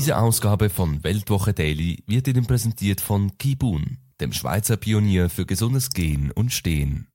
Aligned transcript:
Diese 0.00 0.16
Ausgabe 0.16 0.70
von 0.70 1.04
Weltwoche 1.04 1.52
Daily 1.52 2.02
wird 2.06 2.26
Ihnen 2.26 2.46
präsentiert 2.46 3.02
von 3.02 3.36
Kibun, 3.36 3.98
dem 4.18 4.32
Schweizer 4.32 4.78
Pionier 4.78 5.28
für 5.28 5.44
gesundes 5.44 5.90
Gehen 5.90 6.32
und 6.34 6.54
Stehen. 6.54 7.06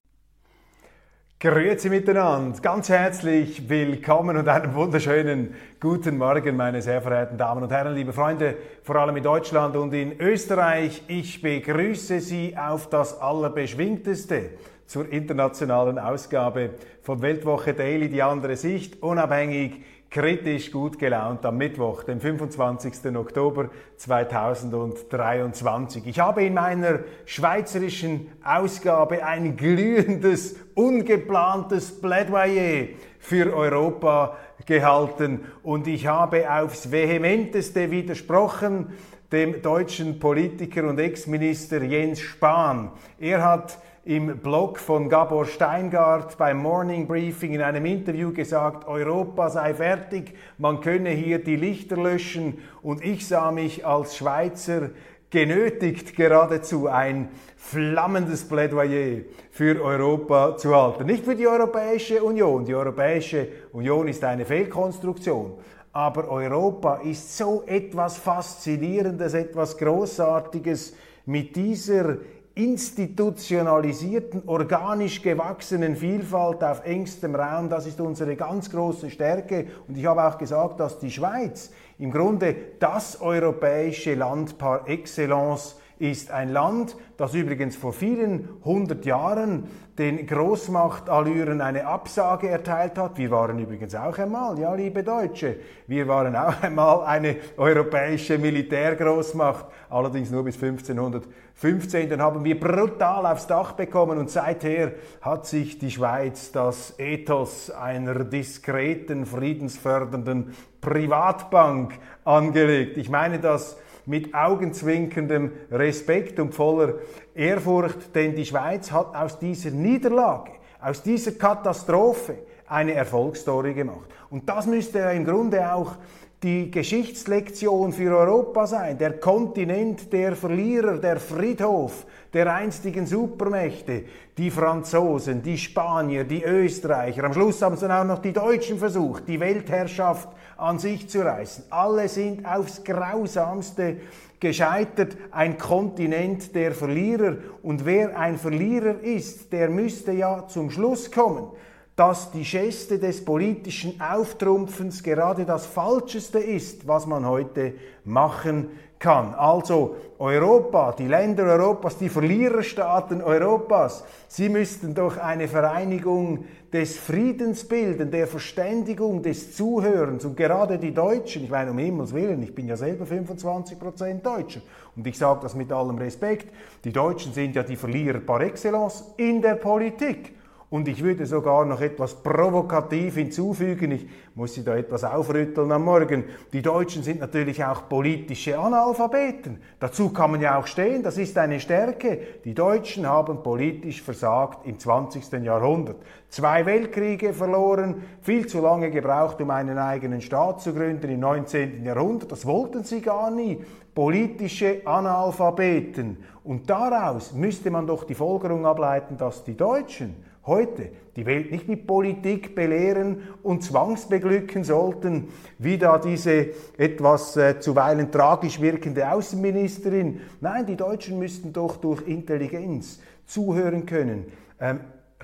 Grüezi 1.39 1.89
miteinander, 1.89 2.61
ganz 2.61 2.89
herzlich 2.89 3.67
willkommen 3.67 4.37
und 4.37 4.47
einen 4.47 4.75
wunderschönen 4.75 5.55
guten 5.79 6.19
Morgen, 6.19 6.55
meine 6.55 6.83
sehr 6.83 7.01
verehrten 7.01 7.39
Damen 7.39 7.63
und 7.63 7.71
Herren, 7.71 7.95
liebe 7.95 8.13
Freunde, 8.13 8.55
vor 8.83 8.97
allem 8.97 9.17
in 9.17 9.23
Deutschland 9.23 9.75
und 9.75 9.91
in 9.91 10.19
Österreich. 10.19 11.01
Ich 11.07 11.41
begrüße 11.41 12.19
Sie 12.19 12.55
auf 12.55 12.87
das 12.91 13.19
Allerbeschwingteste 13.19 14.51
zur 14.85 15.11
internationalen 15.11 15.97
Ausgabe 15.97 16.75
von 17.01 17.23
Weltwoche 17.23 17.73
Daily, 17.73 18.09
die 18.09 18.21
andere 18.21 18.55
Sicht, 18.55 19.01
unabhängig 19.01 19.81
kritisch 20.15 20.71
gut 20.71 20.97
gelaunt 20.97 21.45
am 21.45 21.57
Mittwoch, 21.57 22.03
dem 22.03 22.21
25. 22.21 23.13
Oktober 23.17 23.69
2023. 23.97 26.07
Ich 26.07 26.21
habe 26.21 26.45
in 26.45 26.53
meiner 26.53 26.99
schweizerischen 27.25 28.31
Ausgabe 28.41 29.25
ein 29.25 29.57
glühendes, 29.57 30.55
ungeplantes 30.73 31.99
Plädoyer 31.99 32.87
für 33.19 33.53
Europa 33.53 34.37
gehalten 34.65 35.41
und 35.63 35.85
ich 35.85 36.07
habe 36.07 36.49
aufs 36.49 36.89
vehementeste 36.89 37.91
widersprochen 37.91 38.93
dem 39.33 39.61
deutschen 39.61 40.17
Politiker 40.17 40.87
und 40.87 40.97
Ex-Minister 40.97 41.83
Jens 41.83 42.21
Spahn. 42.21 42.89
Er 43.19 43.43
hat 43.43 43.79
im 44.05 44.37
Blog 44.37 44.77
von 44.77 45.09
Gabor 45.09 45.47
Steingart 45.47 46.37
beim 46.37 46.59
Morning 46.59 47.07
Briefing 47.07 47.53
in 47.53 47.61
einem 47.63 47.87
Interview 47.87 48.31
gesagt, 48.31 48.87
Europa 48.87 49.49
sei 49.49 49.73
fertig, 49.73 50.35
man 50.59 50.79
könne 50.79 51.09
hier 51.09 51.43
die 51.43 51.55
Lichter 51.55 51.97
löschen 51.97 52.59
und 52.83 53.03
ich 53.03 53.27
sah 53.27 53.51
mich 53.51 53.83
als 53.83 54.15
Schweizer 54.15 54.91
genötigt, 55.31 56.15
geradezu 56.15 56.87
ein 56.87 57.29
flammendes 57.57 58.47
Plädoyer 58.47 59.21
für 59.49 59.83
Europa 59.83 60.55
zu 60.55 60.75
halten. 60.75 61.07
Nicht 61.07 61.25
für 61.25 61.35
die 61.35 61.47
Europäische 61.47 62.23
Union. 62.23 62.63
Die 62.63 62.75
Europäische 62.75 63.47
Union 63.73 64.07
ist 64.07 64.23
eine 64.23 64.45
Fehlkonstruktion. 64.45 65.53
Aber 65.93 66.29
Europa 66.29 66.97
ist 66.97 67.35
so 67.35 67.63
etwas 67.65 68.17
Faszinierendes, 68.17 69.33
etwas 69.33 69.75
Großartiges 69.75 70.95
mit 71.25 71.55
dieser 71.55 72.17
institutionalisierten, 72.55 74.43
organisch 74.45 75.21
gewachsenen 75.21 75.97
Vielfalt 75.97 76.63
auf 76.63 76.85
engstem 76.85 77.35
Raum, 77.35 77.69
das 77.69 77.85
ist 77.85 77.99
unsere 77.99 78.37
ganz 78.37 78.71
große 78.71 79.09
Stärke. 79.09 79.67
Und 79.87 79.97
ich 79.97 80.05
habe 80.05 80.23
auch 80.23 80.37
gesagt, 80.37 80.79
dass 80.79 80.97
die 80.97 81.11
Schweiz 81.11 81.71
im 81.99 82.11
Grunde 82.11 82.55
das 82.79 83.19
europäische 83.19 84.15
Land 84.15 84.57
par 84.57 84.87
excellence 84.87 85.75
ist 85.99 86.31
ein 86.31 86.49
Land, 86.49 86.95
das 87.17 87.33
übrigens 87.33 87.75
vor 87.75 87.93
vielen 87.93 88.49
hundert 88.63 89.05
Jahren 89.05 89.67
den 89.97 90.27
Großmachtallüren 90.27 91.61
eine 91.61 91.85
Absage 91.87 92.49
erteilt 92.49 92.97
hat. 92.97 93.17
Wir 93.17 93.31
waren 93.31 93.57
übrigens 93.59 93.95
auch 93.95 94.17
einmal, 94.17 94.59
ja, 94.59 94.73
liebe 94.75 95.03
Deutsche, 95.03 95.55
wir 95.87 96.07
waren 96.07 96.35
auch 96.35 96.61
einmal 96.61 97.05
eine 97.05 97.37
europäische 97.55 98.37
Militärgroßmacht, 98.37 99.65
allerdings 99.89 100.31
nur 100.31 100.43
bis 100.43 100.55
1515. 100.55 102.09
Dann 102.09 102.21
haben 102.21 102.43
wir 102.43 102.59
brutal 102.59 103.25
aufs 103.25 103.47
Dach 103.47 103.71
bekommen 103.71 104.17
und 104.17 104.29
seither 104.29 104.91
hat 105.21 105.45
sich 105.45 105.79
die 105.79 105.91
Schweiz 105.91 106.51
das 106.51 106.99
Ethos 106.99 107.71
einer 107.71 108.25
diskreten, 108.25 109.25
friedensfördernden 109.25 110.53
Privatbank 110.81 111.93
angelegt. 112.25 112.97
Ich 112.97 113.09
meine 113.09 113.39
das 113.39 113.77
mit 114.05 114.33
augenzwinkendem 114.33 115.51
Respekt 115.71 116.39
und 116.39 116.53
voller 116.53 116.95
Ehrfurcht, 117.33 118.15
denn 118.15 118.35
die 118.35 118.45
Schweiz 118.45 118.91
hat 118.91 119.15
aus 119.15 119.39
dieser 119.39 119.71
Niederlage, 119.71 120.51
aus 120.81 121.01
dieser 121.01 121.31
Katastrophe 121.31 122.35
eine 122.67 122.93
Erfolgsstory 122.93 123.73
gemacht. 123.73 124.09
Und 124.29 124.49
das 124.49 124.65
müsste 124.65 124.99
im 124.99 125.25
Grunde 125.25 125.73
auch 125.73 125.95
die 126.43 126.69
Geschichtslektion 126.69 127.93
für 127.93 128.15
Europa 128.15 128.67
sein, 128.67 128.97
der 128.97 129.19
Kontinent 129.19 130.11
der 130.13 130.35
Verlierer, 130.35 130.97
der 130.97 131.19
Friedhof 131.19 132.05
der 132.35 132.53
einstigen 132.53 133.07
Supermächte, 133.07 134.03
die 134.37 134.51
Franzosen, 134.51 135.41
die 135.41 135.57
Spanier, 135.57 136.25
die 136.25 136.43
Österreicher. 136.43 137.23
Am 137.23 137.33
Schluss 137.33 137.61
haben 137.61 137.75
es 137.75 137.79
dann 137.79 137.91
auch 137.91 138.03
noch 138.03 138.21
die 138.21 138.33
Deutschen 138.33 138.77
versucht, 138.77 139.25
die 139.29 139.39
Weltherrschaft 139.39 140.27
an 140.57 140.77
sich 140.77 141.07
zu 141.07 141.21
reißen. 141.21 141.63
Alle 141.69 142.09
sind 142.09 142.45
aufs 142.45 142.83
grausamste 142.83 143.95
gescheitert, 144.41 145.15
ein 145.31 145.57
Kontinent 145.57 146.53
der 146.53 146.73
Verlierer. 146.73 147.37
Und 147.63 147.85
wer 147.85 148.19
ein 148.19 148.37
Verlierer 148.37 148.99
ist, 148.99 149.53
der 149.53 149.69
müsste 149.69 150.11
ja 150.11 150.45
zum 150.47 150.69
Schluss 150.71 151.09
kommen, 151.09 151.47
dass 151.95 152.31
die 152.31 152.43
Geste 152.43 152.99
des 152.99 153.23
politischen 153.23 154.01
Auftrumpfens 154.01 155.01
gerade 155.01 155.45
das 155.45 155.65
Falscheste 155.65 156.39
ist, 156.39 156.87
was 156.87 157.05
man 157.05 157.25
heute 157.25 157.73
machen 158.03 158.69
kann. 158.99 159.33
Also 159.35 159.95
Europa, 160.19 160.93
die 160.93 161.07
Länder 161.07 161.43
Europas, 161.43 161.97
die 161.97 162.09
Verliererstaaten 162.09 163.21
Europas, 163.21 164.03
sie 164.27 164.49
müssten 164.49 164.93
doch 164.93 165.17
eine 165.17 165.47
Vereinigung 165.47 166.45
des 166.71 166.97
Friedens 166.97 167.65
bilden, 167.65 168.11
der 168.11 168.27
Verständigung, 168.27 169.21
des 169.21 169.55
Zuhörens. 169.55 170.25
Und 170.25 170.35
gerade 170.35 170.77
die 170.77 170.93
Deutschen, 170.93 171.43
ich 171.43 171.49
meine 171.49 171.71
um 171.71 171.77
Himmels 171.77 172.13
Willen, 172.13 172.43
ich 172.43 172.53
bin 172.53 172.67
ja 172.67 172.75
selber 172.75 173.05
25 173.05 173.79
Prozent 173.79 174.25
Deutscher 174.25 174.61
und 174.95 175.07
ich 175.07 175.17
sage 175.17 175.39
das 175.43 175.55
mit 175.55 175.71
allem 175.71 175.97
Respekt, 175.97 176.47
die 176.83 176.91
Deutschen 176.91 177.33
sind 177.33 177.55
ja 177.55 177.63
die 177.63 177.77
Verlierer 177.77 178.19
par 178.19 178.41
excellence 178.41 179.13
in 179.17 179.41
der 179.41 179.55
Politik. 179.55 180.34
Und 180.69 180.87
ich 180.87 181.03
würde 181.03 181.27
sogar 181.27 181.63
noch 181.63 181.79
etwas 181.79 182.15
provokativ 182.15 183.15
hinzufügen, 183.15 183.91
ich 183.91 184.07
muss 184.33 184.55
Sie 184.55 184.63
da 184.63 184.75
etwas 184.75 185.03
aufrütteln 185.03 185.71
am 185.71 185.85
Morgen. 185.85 186.23
Die 186.51 186.61
Deutschen 186.63 187.03
sind 187.03 187.19
natürlich 187.19 187.63
auch 187.63 187.87
politische 187.87 188.57
Analphabeten. 188.57 189.61
Dazu 189.79 190.09
kann 190.09 190.31
man 190.31 190.41
ja 190.41 190.57
auch 190.57 190.65
stehen, 190.65 191.03
das 191.03 191.19
ist 191.19 191.37
eine 191.37 191.59
Stärke. 191.59 192.19
Die 192.43 192.55
Deutschen 192.55 193.07
haben 193.07 193.43
politisch 193.43 194.01
versagt 194.01 194.65
im 194.65 194.79
20. 194.79 195.31
Jahrhundert. 195.43 195.97
Zwei 196.29 196.65
Weltkriege 196.65 197.31
verloren, 197.31 198.03
viel 198.21 198.47
zu 198.47 198.59
lange 198.59 198.89
gebraucht, 198.89 199.39
um 199.41 199.51
einen 199.51 199.77
eigenen 199.77 200.21
Staat 200.21 200.61
zu 200.61 200.73
gründen 200.73 201.09
im 201.09 201.19
19. 201.19 201.85
Jahrhundert. 201.85 202.31
Das 202.31 202.45
wollten 202.45 202.83
sie 202.83 203.01
gar 203.01 203.29
nie. 203.29 203.63
Politische 203.93 204.81
Analphabeten. 204.83 206.17
Und 206.43 206.69
daraus 206.69 207.33
müsste 207.33 207.71
man 207.71 207.87
doch 207.87 208.03
die 208.03 208.15
Folgerung 208.15 208.65
ableiten, 208.65 209.15
dass 209.15 209.43
die 209.43 209.55
Deutschen 209.55 210.15
heute 210.45 210.89
die 211.15 211.25
Welt 211.25 211.51
nicht 211.51 211.67
mit 211.67 211.87
Politik 211.87 212.55
belehren 212.55 213.21
und 213.41 213.63
zwangsbeglücken 213.63 214.63
sollten, 214.63 215.29
wie 215.57 215.77
da 215.77 215.97
diese 215.97 216.49
etwas 216.77 217.37
äh, 217.37 217.59
zuweilen 217.59 218.11
tragisch 218.11 218.59
wirkende 218.59 219.09
Außenministerin. 219.11 220.21
Nein, 220.41 220.65
die 220.65 220.75
Deutschen 220.75 221.19
müssten 221.19 221.53
doch 221.53 221.77
durch 221.77 222.07
Intelligenz 222.07 222.99
zuhören 223.25 223.85
können. 223.85 224.25
Ähm, 224.59 224.81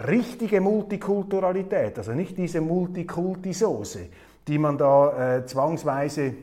richtige 0.08 0.62
Multikulturalität, 0.62 1.98
also 1.98 2.14
nicht 2.14 2.38
diese 2.38 2.62
Multikulti-Soße, 2.62 4.08
die 4.48 4.58
man 4.58 4.78
da 4.78 5.38
äh, 5.38 5.46
zwangsweise 5.46 6.34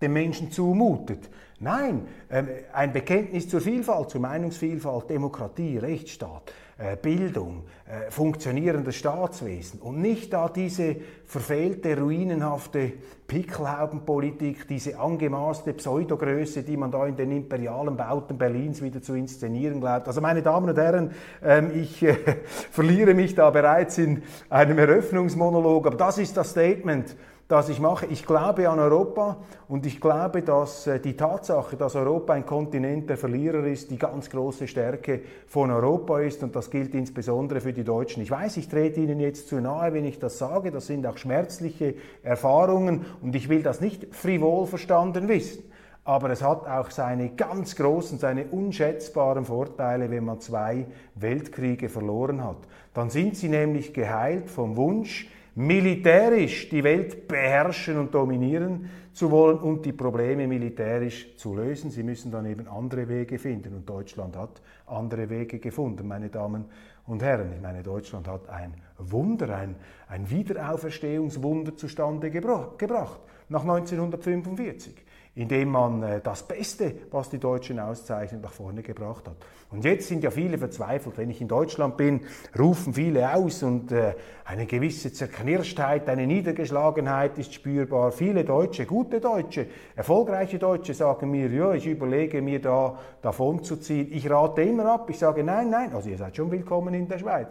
den 0.00 0.12
Menschen 0.12 0.50
zumutet. 0.50 1.30
Nein, 1.60 2.08
ähm, 2.28 2.48
ein 2.72 2.92
Bekenntnis 2.92 3.48
zur 3.48 3.60
Vielfalt, 3.60 4.10
zur 4.10 4.20
Meinungsvielfalt, 4.20 5.08
Demokratie, 5.08 5.78
Rechtsstaat, 5.78 6.52
Bildung, 7.00 7.64
äh, 7.86 8.10
funktionierendes 8.10 8.96
Staatswesen 8.96 9.80
und 9.80 10.00
nicht 10.00 10.32
da 10.32 10.48
diese 10.48 10.96
verfehlte, 11.26 11.98
ruinenhafte 11.98 12.92
Pickelhaubenpolitik, 13.26 14.66
diese 14.68 14.98
angemaßte 14.98 15.74
Pseudogröße, 15.74 16.62
die 16.62 16.76
man 16.76 16.90
da 16.90 17.06
in 17.06 17.16
den 17.16 17.30
imperialen 17.32 17.96
Bauten 17.96 18.36
Berlins 18.36 18.82
wieder 18.82 19.00
zu 19.00 19.14
inszenieren 19.14 19.80
glaubt. 19.80 20.06
Also 20.06 20.20
meine 20.20 20.42
Damen 20.42 20.70
und 20.70 20.78
Herren, 20.78 21.12
ähm, 21.42 21.70
ich 21.74 22.02
äh, 22.02 22.16
verliere 22.70 23.14
mich 23.14 23.34
da 23.34 23.50
bereits 23.50 23.98
in 23.98 24.22
einem 24.48 24.78
Eröffnungsmonolog, 24.78 25.86
aber 25.86 25.96
das 25.96 26.18
ist 26.18 26.36
das 26.36 26.50
Statement, 26.50 27.16
das 27.48 27.68
ich 27.68 27.80
mache. 27.80 28.06
Ich 28.06 28.24
glaube 28.24 28.68
an 28.68 28.78
Europa 28.78 29.36
und 29.68 29.84
ich 29.84 30.00
glaube, 30.00 30.42
dass 30.42 30.86
äh, 30.86 31.00
die 31.00 31.16
Tatsache, 31.16 31.76
dass 31.76 31.94
Europa 31.94 32.32
ein 32.32 32.46
Kontinent 32.46 33.10
der 33.10 33.16
Verlierer 33.16 33.64
ist, 33.64 33.90
die 33.90 33.98
ganz 33.98 34.30
große 34.30 34.66
Stärke 34.66 35.20
von 35.46 35.70
Europa 35.70 36.20
ist 36.20 36.42
und 36.42 36.56
das 36.56 36.70
gilt 36.70 36.94
insbesondere 36.94 37.60
für 37.60 37.72
die 37.72 37.84
Deutschen. 37.84 38.22
Ich 38.22 38.30
weiß, 38.30 38.56
ich 38.56 38.68
trete 38.68 39.00
Ihnen 39.00 39.20
jetzt 39.20 39.48
zu 39.48 39.60
nahe, 39.60 39.92
wenn 39.92 40.04
ich 40.04 40.18
das 40.18 40.38
sage. 40.38 40.70
Das 40.70 40.86
sind 40.86 41.06
auch 41.06 41.18
schmerzliche 41.18 41.94
Erfahrungen 42.22 43.04
und 43.20 43.34
ich 43.34 43.48
will 43.48 43.62
das 43.62 43.80
nicht 43.80 44.14
frivol 44.14 44.66
verstanden 44.66 45.28
wissen. 45.28 45.64
Aber 46.04 46.30
es 46.30 46.42
hat 46.42 46.66
auch 46.66 46.90
seine 46.90 47.30
ganz 47.30 47.76
großen, 47.76 48.18
seine 48.18 48.46
unschätzbaren 48.46 49.44
Vorteile, 49.44 50.10
wenn 50.10 50.24
man 50.24 50.40
zwei 50.40 50.86
Weltkriege 51.14 51.88
verloren 51.88 52.42
hat. 52.42 52.56
Dann 52.92 53.08
sind 53.08 53.36
sie 53.36 53.48
nämlich 53.48 53.94
geheilt 53.94 54.50
vom 54.50 54.76
Wunsch, 54.76 55.28
militärisch 55.54 56.68
die 56.68 56.82
Welt 56.82 57.28
beherrschen 57.28 57.98
und 57.98 58.14
dominieren 58.14 58.88
zu 59.12 59.30
wollen 59.30 59.58
und 59.58 59.84
die 59.84 59.92
Probleme 59.92 60.46
militärisch 60.46 61.36
zu 61.36 61.54
lösen. 61.54 61.90
Sie 61.90 62.02
müssen 62.02 62.32
dann 62.32 62.46
eben 62.46 62.66
andere 62.66 63.08
Wege 63.08 63.38
finden 63.38 63.74
und 63.74 63.88
Deutschland 63.88 64.36
hat 64.36 64.62
andere 64.86 65.28
Wege 65.28 65.58
gefunden, 65.58 66.08
meine 66.08 66.30
Damen 66.30 66.64
und 67.06 67.22
Herren. 67.22 67.52
Ich 67.54 67.60
meine, 67.60 67.82
Deutschland 67.82 68.26
hat 68.28 68.48
ein 68.48 68.74
Wunder, 68.98 69.54
ein, 69.54 69.76
ein 70.08 70.30
Wiederauferstehungswunder 70.30 71.76
zustande 71.76 72.30
gebracht 72.30 73.22
nach 73.48 73.62
1945 73.62 74.94
indem 75.34 75.70
man 75.70 76.02
äh, 76.02 76.20
das 76.20 76.42
Beste, 76.42 76.92
was 77.10 77.30
die 77.30 77.38
Deutschen 77.38 77.78
auszeichnen, 77.78 78.42
nach 78.42 78.52
vorne 78.52 78.82
gebracht 78.82 79.26
hat. 79.26 79.36
Und 79.70 79.84
jetzt 79.84 80.08
sind 80.08 80.22
ja 80.22 80.30
viele 80.30 80.58
verzweifelt. 80.58 81.16
Wenn 81.16 81.30
ich 81.30 81.40
in 81.40 81.48
Deutschland 81.48 81.96
bin, 81.96 82.20
rufen 82.58 82.92
viele 82.92 83.34
aus 83.34 83.62
und 83.62 83.92
äh, 83.92 84.14
eine 84.44 84.66
gewisse 84.66 85.10
Zerknirschtheit, 85.10 86.06
eine 86.10 86.26
Niedergeschlagenheit 86.26 87.38
ist 87.38 87.54
spürbar. 87.54 88.12
Viele 88.12 88.44
Deutsche, 88.44 88.84
gute 88.84 89.20
Deutsche, 89.20 89.66
erfolgreiche 89.96 90.58
Deutsche 90.58 90.92
sagen 90.92 91.30
mir, 91.30 91.48
ja, 91.48 91.72
ich 91.72 91.86
überlege 91.86 92.42
mir 92.42 92.60
da 92.60 92.98
davon 93.22 93.64
zu 93.64 93.76
ziehen. 93.76 94.08
Ich 94.12 94.28
rate 94.28 94.60
immer 94.62 94.84
ab. 94.84 95.08
Ich 95.08 95.18
sage, 95.18 95.42
nein, 95.42 95.70
nein, 95.70 95.94
also 95.94 96.10
ihr 96.10 96.18
seid 96.18 96.36
schon 96.36 96.50
willkommen 96.50 96.92
in 96.94 97.08
der 97.08 97.18
Schweiz 97.18 97.48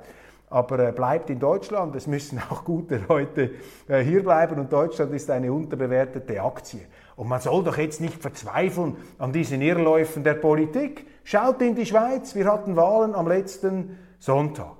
aber 0.53 0.89
äh, 0.89 0.91
bleibt 0.91 1.29
in 1.29 1.39
Deutschland. 1.39 1.95
Es 1.95 2.07
müssen 2.07 2.37
auch 2.49 2.65
gute 2.65 2.99
Leute 3.07 3.51
hier 3.87 4.21
bleiben 4.21 4.59
und 4.59 4.71
Deutschland 4.71 5.13
ist 5.13 5.31
eine 5.31 5.51
unterbewertete 5.53 6.41
Aktie. 6.41 6.81
Und 7.21 7.27
man 7.27 7.39
soll 7.39 7.63
doch 7.63 7.77
jetzt 7.77 8.01
nicht 8.01 8.19
verzweifeln 8.19 8.95
an 9.19 9.31
diesen 9.31 9.61
Irrläufen 9.61 10.23
der 10.23 10.33
Politik. 10.33 11.05
Schaut 11.23 11.61
in 11.61 11.75
die 11.75 11.85
Schweiz, 11.85 12.33
wir 12.33 12.51
hatten 12.51 12.75
Wahlen 12.75 13.13
am 13.13 13.27
letzten 13.27 13.95
Sonntag. 14.17 14.77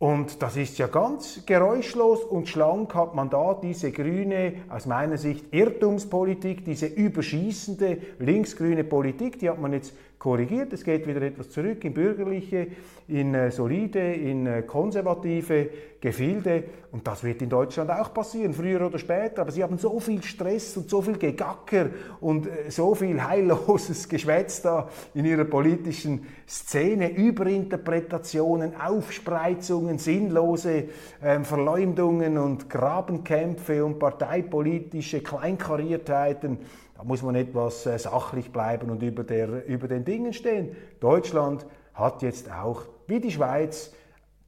Und 0.00 0.42
das 0.42 0.56
ist 0.56 0.78
ja 0.78 0.88
ganz 0.88 1.46
geräuschlos 1.46 2.24
und 2.24 2.48
schlank 2.48 2.96
hat 2.96 3.14
man 3.14 3.30
da 3.30 3.54
diese 3.54 3.92
grüne, 3.92 4.54
aus 4.70 4.86
meiner 4.86 5.18
Sicht 5.18 5.54
Irrtumspolitik, 5.54 6.64
diese 6.64 6.86
überschießende 6.86 7.98
linksgrüne 8.18 8.82
Politik, 8.82 9.38
die 9.38 9.48
hat 9.48 9.60
man 9.60 9.72
jetzt 9.72 9.94
korrigiert. 10.22 10.72
Es 10.72 10.84
geht 10.84 11.04
wieder 11.08 11.20
etwas 11.20 11.50
zurück 11.50 11.84
in 11.84 11.94
bürgerliche, 11.94 12.68
in 13.08 13.34
äh, 13.34 13.50
solide, 13.50 13.98
in 13.98 14.46
äh, 14.46 14.62
konservative 14.62 15.68
Gefilde. 16.00 16.62
Und 16.92 17.04
das 17.08 17.24
wird 17.24 17.42
in 17.42 17.48
Deutschland 17.48 17.90
auch 17.90 18.14
passieren, 18.14 18.54
früher 18.54 18.86
oder 18.86 19.00
später. 19.00 19.42
Aber 19.42 19.50
sie 19.50 19.64
haben 19.64 19.78
so 19.78 19.98
viel 19.98 20.22
Stress 20.22 20.76
und 20.76 20.88
so 20.88 21.02
viel 21.02 21.18
Gegacker 21.18 21.90
und 22.20 22.46
äh, 22.46 22.70
so 22.70 22.94
viel 22.94 23.20
heilloses 23.20 24.08
Geschwätz 24.08 24.62
da 24.62 24.88
in 25.12 25.24
ihrer 25.24 25.44
politischen 25.44 26.24
Szene. 26.48 27.10
Überinterpretationen, 27.10 28.80
Aufspreizungen, 28.80 29.98
sinnlose 29.98 30.84
ähm, 31.20 31.44
Verleumdungen 31.44 32.38
und 32.38 32.70
Grabenkämpfe 32.70 33.84
und 33.84 33.98
parteipolitische 33.98 35.20
Kleinkariertheiten 35.20 36.58
muss 37.04 37.22
man 37.22 37.34
etwas 37.34 37.86
äh, 37.86 37.98
sachlich 37.98 38.52
bleiben 38.52 38.90
und 38.90 39.02
über, 39.02 39.24
der, 39.24 39.66
über 39.66 39.88
den 39.88 40.04
Dingen 40.04 40.32
stehen. 40.32 40.76
Deutschland 41.00 41.66
hat 41.94 42.22
jetzt 42.22 42.50
auch, 42.50 42.82
wie 43.06 43.20
die 43.20 43.30
Schweiz, 43.30 43.92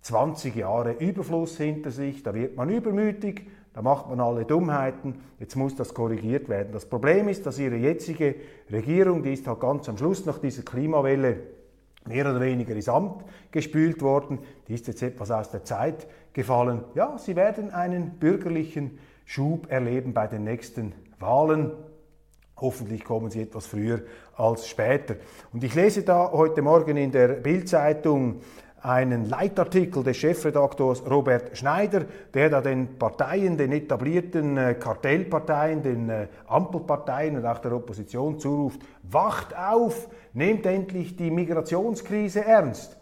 20 0.02 0.54
Jahre 0.54 0.92
Überfluss 0.92 1.56
hinter 1.56 1.90
sich. 1.90 2.22
Da 2.22 2.34
wird 2.34 2.56
man 2.56 2.68
übermütig, 2.68 3.46
da 3.72 3.82
macht 3.82 4.08
man 4.08 4.20
alle 4.20 4.44
Dummheiten. 4.44 5.14
Jetzt 5.40 5.56
muss 5.56 5.74
das 5.74 5.94
korrigiert 5.94 6.48
werden. 6.48 6.72
Das 6.72 6.86
Problem 6.86 7.28
ist, 7.28 7.46
dass 7.46 7.58
ihre 7.58 7.76
jetzige 7.76 8.34
Regierung, 8.70 9.22
die 9.22 9.32
ist 9.32 9.46
halt 9.46 9.60
ganz 9.60 9.88
am 9.88 9.96
Schluss 9.96 10.26
nach 10.26 10.38
dieser 10.38 10.62
Klimawelle 10.62 11.38
mehr 12.06 12.30
oder 12.30 12.40
weniger 12.40 12.74
ins 12.74 12.88
Amt 12.88 13.24
gespült 13.50 14.02
worden. 14.02 14.40
Die 14.68 14.74
ist 14.74 14.86
jetzt 14.86 15.02
etwas 15.02 15.30
aus 15.30 15.50
der 15.50 15.64
Zeit 15.64 16.06
gefallen. 16.34 16.84
Ja, 16.94 17.16
sie 17.18 17.34
werden 17.34 17.70
einen 17.70 18.18
bürgerlichen 18.18 18.98
Schub 19.24 19.70
erleben 19.70 20.12
bei 20.12 20.26
den 20.26 20.44
nächsten 20.44 20.92
Wahlen. 21.18 21.72
Hoffentlich 22.64 23.04
kommen 23.04 23.30
sie 23.30 23.42
etwas 23.42 23.66
früher 23.66 24.00
als 24.38 24.66
später. 24.66 25.16
Und 25.52 25.62
ich 25.62 25.74
lese 25.74 26.02
da 26.02 26.30
heute 26.32 26.62
Morgen 26.62 26.96
in 26.96 27.12
der 27.12 27.28
Bildzeitung 27.28 28.40
einen 28.80 29.28
Leitartikel 29.28 30.02
des 30.02 30.16
Chefredaktors 30.16 31.02
Robert 31.04 31.58
Schneider, 31.58 32.06
der 32.32 32.48
da 32.48 32.62
den 32.62 32.98
Parteien, 32.98 33.58
den 33.58 33.70
etablierten 33.72 34.56
äh, 34.56 34.74
Kartellparteien, 34.80 35.82
den 35.82 36.08
äh, 36.08 36.28
Ampelparteien 36.46 37.36
und 37.36 37.44
auch 37.44 37.58
der 37.58 37.72
Opposition 37.72 38.38
zuruft, 38.38 38.80
wacht 39.02 39.54
auf, 39.54 40.08
nehmt 40.32 40.64
endlich 40.64 41.16
die 41.16 41.30
Migrationskrise 41.30 42.46
ernst. 42.46 42.96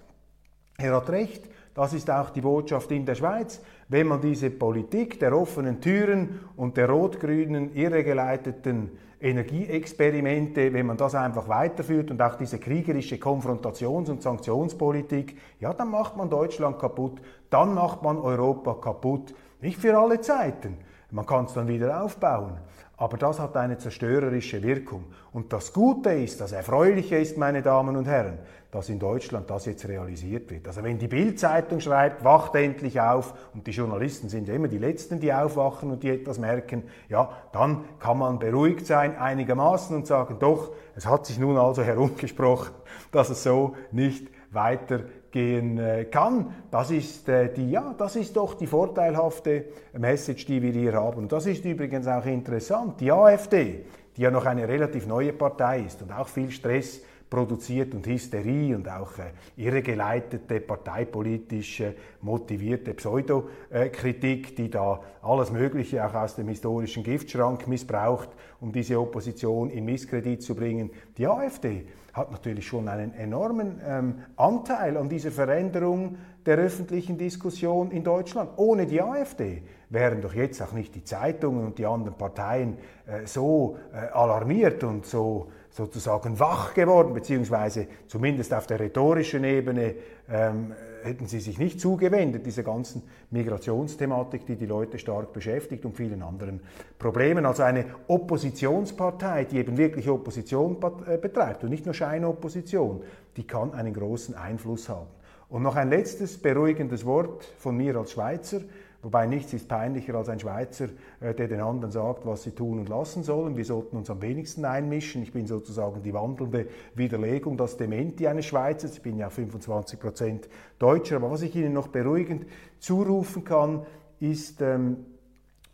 Er 0.77 0.97
hat 0.97 1.09
recht, 1.09 1.49
das 1.73 1.95
ist 1.95 2.11
auch 2.11 2.31
die 2.31 2.41
Botschaft 2.41 2.91
in 2.91 3.07
der 3.07 3.15
Schweiz. 3.15 3.61
Wenn 3.89 4.09
man 4.09 4.21
diese 4.21 4.51
Politik 4.51 5.21
der 5.21 5.37
offenen 5.37 5.81
Türen 5.81 6.41
und 6.57 6.77
der 6.77 6.91
rot-grünen 6.91 7.73
irregeleiteten 7.77 8.91
Energieexperimente, 9.23 10.73
wenn 10.73 10.87
man 10.87 10.97
das 10.97 11.15
einfach 11.15 11.49
weiterführt 11.49 12.11
und 12.11 12.21
auch 12.21 12.35
diese 12.35 12.59
kriegerische 12.59 13.17
Konfrontations- 13.17 14.11
und 14.11 14.21
Sanktionspolitik, 14.21 15.39
ja, 15.61 15.73
dann 15.73 15.91
macht 15.91 16.17
man 16.17 16.29
Deutschland 16.29 16.79
kaputt, 16.79 17.23
dann 17.49 17.75
macht 17.75 18.03
man 18.03 18.19
Europa 18.19 18.75
kaputt. 18.75 19.33
Nicht 19.61 19.79
für 19.79 19.97
alle 19.97 20.21
Zeiten. 20.21 20.77
Man 21.13 21.27
kann 21.27 21.45
es 21.45 21.53
dann 21.53 21.69
wieder 21.69 22.03
aufbauen. 22.03 22.57
Aber 22.97 23.17
das 23.17 23.41
hat 23.41 23.57
eine 23.57 23.79
zerstörerische 23.79 24.63
Wirkung. 24.63 25.07
Und 25.33 25.53
das 25.53 25.73
Gute 25.73 26.11
ist, 26.11 26.41
das 26.41 26.53
Erfreuliche 26.53 27.17
ist, 27.17 27.37
meine 27.37 27.61
Damen 27.61 27.97
und 27.97 28.07
Herren, 28.07 28.39
dass 28.71 28.89
in 28.89 28.99
Deutschland 28.99 29.51
das 29.51 29.67
jetzt 29.67 29.87
realisiert 29.89 30.51
wird. 30.51 30.69
Also 30.69 30.83
wenn 30.83 30.99
die 30.99 31.09
Bildzeitung 31.09 31.81
schreibt, 31.81 32.25
wacht 32.25 32.55
endlich 32.55 33.01
auf, 33.01 33.35
und 33.55 33.67
die 33.67 33.73
Journalisten 33.73 34.29
sind 34.29 34.47
ja 34.49 34.55
immer 34.55 34.69
die 34.69 34.79
Letzten, 34.79 35.21
die 35.21 35.33
aufwachen 35.33 35.91
und 35.91 36.03
die 36.03 36.11
etwas 36.11 36.39
merken, 36.39 36.85
ja, 37.09 37.31
dann 37.53 37.85
kann 37.99 38.19
man 38.19 38.39
beruhigt 38.39 38.87
sein 38.87 39.17
einigermaßen 39.17 39.97
und 39.97 40.07
sagen, 40.07 40.37
doch, 40.39 40.71
es 40.95 41.05
hat 41.05 41.27
sich 41.27 41.39
nun 41.39 41.59
also 41.59 41.83
herumgesprochen, 41.83 42.73
dass 43.11 43.31
es 43.31 43.43
so 43.43 43.75
nicht 43.91 44.29
weitergehen 44.51 45.22
äh, 45.35 46.05
kann. 46.11 46.55
Das 46.71 46.91
ist, 46.91 47.29
äh, 47.29 47.53
die, 47.53 47.71
ja, 47.71 47.95
das 47.97 48.17
ist 48.17 48.37
doch 48.37 48.55
die 48.55 48.67
vorteilhafte 48.67 49.67
Message, 49.97 50.47
die 50.47 50.63
wir 50.63 50.73
hier 50.73 50.95
haben. 50.95 51.19
Und 51.19 51.33
das 51.33 51.47
ist 51.47 51.65
übrigens 51.65 52.07
auch 52.07 52.27
interessant. 52.27 53.01
Die 53.01 53.11
AfD, 53.11 53.85
die 54.17 54.23
ja 54.23 54.31
noch 54.31 54.47
eine 54.47 54.69
relativ 54.69 55.07
neue 55.07 55.33
Partei 55.33 55.81
ist 55.87 56.03
und 56.03 56.13
auch 56.13 56.29
viel 56.29 56.51
Stress 56.51 57.01
produziert 57.33 57.95
und 57.95 58.07
Hysterie 58.07 58.75
und 58.75 58.87
auch 58.91 59.17
äh, 59.17 59.33
irregeleitete, 59.57 60.61
parteipolitisch 60.61 61.81
äh, 61.81 61.95
motivierte 62.21 62.93
Pseudokritik, 62.93 64.55
die 64.55 64.69
da 64.69 65.01
alles 65.23 65.51
Mögliche 65.51 66.05
auch 66.05 66.13
aus 66.13 66.37
dem 66.37 66.49
historischen 66.49 67.03
Giftschrank 67.03 67.67
missbraucht, 67.67 68.29
um 68.61 68.71
diese 68.71 69.01
Opposition 69.01 69.71
in 69.71 69.87
Misskredit 69.87 70.43
zu 70.43 70.55
bringen. 70.55 70.91
Die 71.17 71.27
AfD 71.27 71.87
hat 72.13 72.31
natürlich 72.31 72.67
schon 72.67 72.87
einen 72.87 73.15
enormen 73.15 73.81
ähm, 73.83 74.15
Anteil 74.37 74.99
an 74.99 75.09
dieser 75.09 75.31
Veränderung 75.31 76.19
der 76.45 76.59
öffentlichen 76.59 77.17
Diskussion 77.17 77.93
in 77.93 78.05
Deutschland. 78.05 78.51
Ohne 78.59 78.85
die 78.85 79.01
AfD 79.01 79.63
wären 79.89 80.21
doch 80.21 80.35
jetzt 80.35 80.61
auch 80.61 80.73
nicht 80.73 80.95
die 80.95 81.05
Zeitungen 81.05 81.65
und 81.65 81.79
die 81.79 81.87
anderen 81.87 82.19
Parteien 82.19 82.77
äh, 83.07 83.27
so 83.27 83.79
äh, 83.95 84.09
alarmiert 84.13 84.85
und 84.85 85.07
so 85.07 85.51
sozusagen 85.73 86.39
wach 86.39 86.75
geworden, 86.75 87.15
beziehungsweise 87.15 87.87
zumindest 88.07 88.53
auf 88.53 88.67
der 88.67 88.79
rhetorischen 88.79 89.43
Ebene 89.45 89.95
ähm, 90.31 90.75
hätten 91.03 91.27
sie 91.27 91.41
sich 91.41 91.59
nicht 91.59 91.81
zugewendet, 91.81 92.45
dieser 92.45 92.63
ganzen 92.63 93.03
Migrationsthematik, 93.31 94.45
die 94.47 94.57
die 94.57 94.67
Leute 94.67 94.99
stark 94.99 95.33
beschäftigt 95.33 95.85
und 95.87 95.97
vielen 95.97 96.23
anderen 96.23 96.61
Problemen. 96.99 97.47
Also 97.47 97.63
eine 97.63 97.87
Oppositionspartei, 98.07 99.45
die 99.45 99.59
eben 99.59 99.79
wirklich 99.79 100.09
Opposition 100.09 100.77
äh, 101.07 101.17
betreibt 101.17 101.65
und 101.65 101.71
nicht 101.71 101.87
nur 101.87 101.95
Scheinopposition, 101.95 103.03
die 103.37 103.47
kann 103.47 103.73
einen 103.73 103.95
großen 103.95 104.35
Einfluss 104.35 104.91
haben. 104.91 105.09
Und 105.49 105.63
noch 105.63 105.77
ein 105.77 105.89
letztes 105.89 106.39
beruhigendes 106.39 107.05
Wort 107.05 107.45
von 107.59 107.77
mir 107.77 107.97
als 107.97 108.13
Schweizer. 108.13 108.61
Wobei 109.03 109.27
nichts 109.27 109.53
ist 109.53 109.69
peinlicher 109.69 110.15
als 110.15 110.29
ein 110.29 110.39
Schweizer, 110.39 110.87
äh, 111.21 111.35
der 111.35 111.49
den 111.49 111.61
anderen 111.61 111.91
sagt, 111.91 112.25
was 112.25 112.45
sie 112.45 112.53
tun 112.53 112.79
und 112.79 112.89
lassen 112.89 113.25
sollen. 113.25 113.57
Wir 113.57 113.65
sollten 113.65 113.97
uns 113.97 114.09
am 114.11 114.23
wenigsten 114.23 114.65
einmischen. 114.65 115.25
Ich 115.25 115.33
bin 115.33 115.49
sozusagen 115.49 116.03
die 116.05 116.15
wandelnde 116.15 116.69
Widerlegung, 116.95 117.57
das 117.57 117.77
Dementi 117.77 118.29
eines 118.29 118.47
Schweizers. 118.47 118.93
Ich 118.93 119.03
bin 119.03 119.19
ja 119.19 119.29
25 119.29 119.99
Prozent 119.99 120.49
Deutscher. 120.79 121.17
Aber 121.17 121.33
was 121.33 121.43
ich 121.43 121.57
Ihnen 121.57 121.73
noch 121.73 121.89
beruhigend 121.89 122.47
zurufen 122.79 123.43
kann, 123.43 123.85
ist 124.21 124.63
ähm, 124.63 124.99